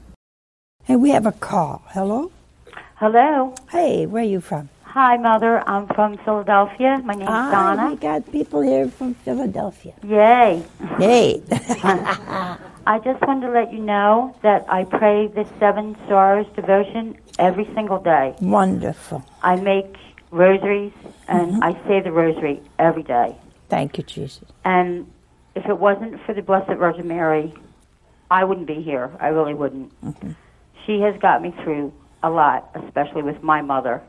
Hey, 0.83 0.97
we 0.97 1.11
have 1.11 1.25
a 1.25 1.31
call. 1.31 1.85
Hello? 1.91 2.33
Hello. 2.97 3.55
Hey, 3.71 4.05
where 4.05 4.25
are 4.25 4.27
you 4.27 4.41
from? 4.41 4.69
Hi, 4.83 5.17
Mother. 5.17 5.63
I'm 5.69 5.87
from 5.87 6.17
Philadelphia. 6.25 7.01
My 7.05 7.15
name's 7.15 7.31
ah, 7.31 7.53
Donna. 7.53 7.91
We 7.91 7.97
got 7.99 8.33
people 8.33 8.63
here 8.63 8.89
from 8.89 9.15
Philadelphia. 9.15 9.95
Yay. 10.03 10.65
Yay. 10.99 11.41
I 11.51 12.99
just 13.05 13.23
wanted 13.23 13.47
to 13.47 13.53
let 13.53 13.73
you 13.73 13.79
know 13.79 14.35
that 14.43 14.67
I 14.69 14.83
pray 14.83 15.29
the 15.29 15.47
Seven 15.61 15.97
Sorrows 16.09 16.49
devotion 16.57 17.17
every 17.39 17.67
single 17.77 18.01
day. 18.01 18.35
Wonderful. 18.41 19.25
I 19.41 19.55
make 19.55 19.95
rosaries 20.33 20.95
and 21.29 21.53
mm-hmm. 21.53 21.63
I 21.63 21.75
say 21.87 22.01
the 22.01 22.11
rosary 22.11 22.61
every 22.81 23.05
day. 23.05 23.37
Thank 23.69 23.99
you, 23.99 24.03
Jesus. 24.03 24.45
And 24.65 25.07
if 25.57 25.67
it 25.67 25.79
wasn't 25.79 26.21
for 26.25 26.35
the 26.35 26.43
Blessed 26.43 26.69
Virgin 26.79 27.09
Mary, 27.09 27.53
I 28.31 28.45
wouldn't 28.45 28.67
be 28.67 28.83
here. 28.83 29.11
I 29.19 29.29
really 29.29 29.55
wouldn't. 29.55 29.91
Mm-hmm. 30.05 30.33
She 30.85 31.01
has 31.01 31.19
got 31.21 31.43
me 31.43 31.55
through 31.65 31.93
a 32.23 32.31
lot, 32.31 32.71
especially 32.75 33.23
with 33.23 33.43
my 33.43 33.63
mother. 33.63 34.03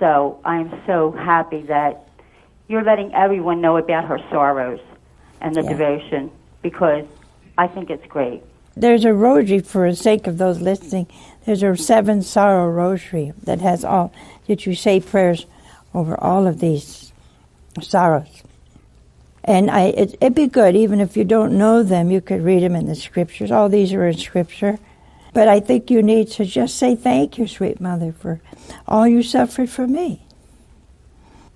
So 0.00 0.40
I 0.44 0.56
am 0.56 0.82
so 0.86 1.12
happy 1.12 1.62
that 1.62 2.08
you're 2.68 2.82
letting 2.82 3.14
everyone 3.14 3.60
know 3.60 3.76
about 3.76 4.06
her 4.06 4.18
sorrows 4.30 4.80
and 5.40 5.54
the 5.54 5.62
yeah. 5.62 5.70
devotion 5.70 6.30
because 6.62 7.04
I 7.58 7.68
think 7.68 7.90
it's 7.90 8.06
great. 8.06 8.42
There's 8.74 9.04
a 9.04 9.12
rosary 9.12 9.60
for 9.60 9.88
the 9.90 9.96
sake 9.96 10.26
of 10.26 10.38
those 10.38 10.60
listening. 10.60 11.06
There's 11.44 11.62
a 11.62 11.76
seven 11.76 12.22
sorrow 12.22 12.68
rosary 12.68 13.32
that 13.44 13.60
has 13.60 13.84
all 13.84 14.12
that 14.46 14.66
you 14.66 14.74
say 14.74 15.00
prayers 15.00 15.46
over 15.94 16.18
all 16.20 16.46
of 16.46 16.60
these 16.60 17.12
sorrows. 17.80 18.42
And 19.46 19.70
I, 19.70 19.84
it, 19.84 20.14
it'd 20.20 20.34
be 20.34 20.48
good, 20.48 20.74
even 20.74 21.00
if 21.00 21.16
you 21.16 21.24
don't 21.24 21.56
know 21.56 21.84
them, 21.84 22.10
you 22.10 22.20
could 22.20 22.42
read 22.42 22.64
them 22.64 22.74
in 22.74 22.86
the 22.86 22.96
scriptures. 22.96 23.52
All 23.52 23.68
these 23.68 23.92
are 23.92 24.06
in 24.06 24.18
scripture. 24.18 24.78
But 25.32 25.48
I 25.48 25.60
think 25.60 25.90
you 25.90 26.02
need 26.02 26.28
to 26.32 26.44
just 26.44 26.76
say 26.76 26.96
thank 26.96 27.38
you, 27.38 27.46
sweet 27.46 27.80
mother, 27.80 28.12
for 28.12 28.40
all 28.88 29.06
you 29.06 29.22
suffered 29.22 29.70
for 29.70 29.86
me. 29.86 30.26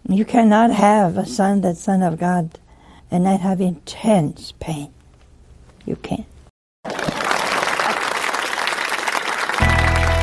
You 0.08 0.24
cannot 0.24 0.70
have 0.70 1.16
a 1.16 1.26
son 1.26 1.62
that's 1.62 1.80
son 1.80 2.02
of 2.02 2.18
God 2.18 2.58
and 3.10 3.24
not 3.24 3.40
have 3.40 3.60
intense 3.60 4.52
pain. 4.60 4.92
You 5.84 5.96
can't. 5.96 6.29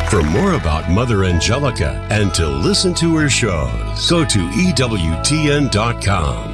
For 0.09 0.23
more 0.23 0.53
about 0.53 0.89
Mother 0.89 1.25
Angelica 1.25 2.07
and 2.09 2.33
to 2.35 2.47
listen 2.47 2.93
to 2.95 3.17
her 3.17 3.27
shows, 3.29 4.09
go 4.09 4.23
to 4.23 4.39
EWTN.com. 4.39 5.81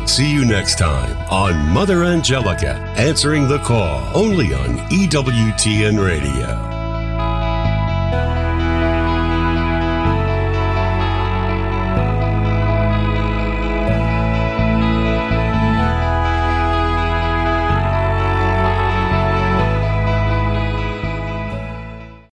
See 0.08 0.34
you 0.34 0.44
next 0.44 0.80
time 0.80 1.16
on 1.32 1.70
Mother 1.70 2.04
Angelica 2.04 2.74
Answering 2.98 3.48
the 3.48 3.60
Call, 3.60 4.02
only 4.16 4.56
on 4.56 4.80
EWTN 4.90 6.04
Radio. 6.04 6.73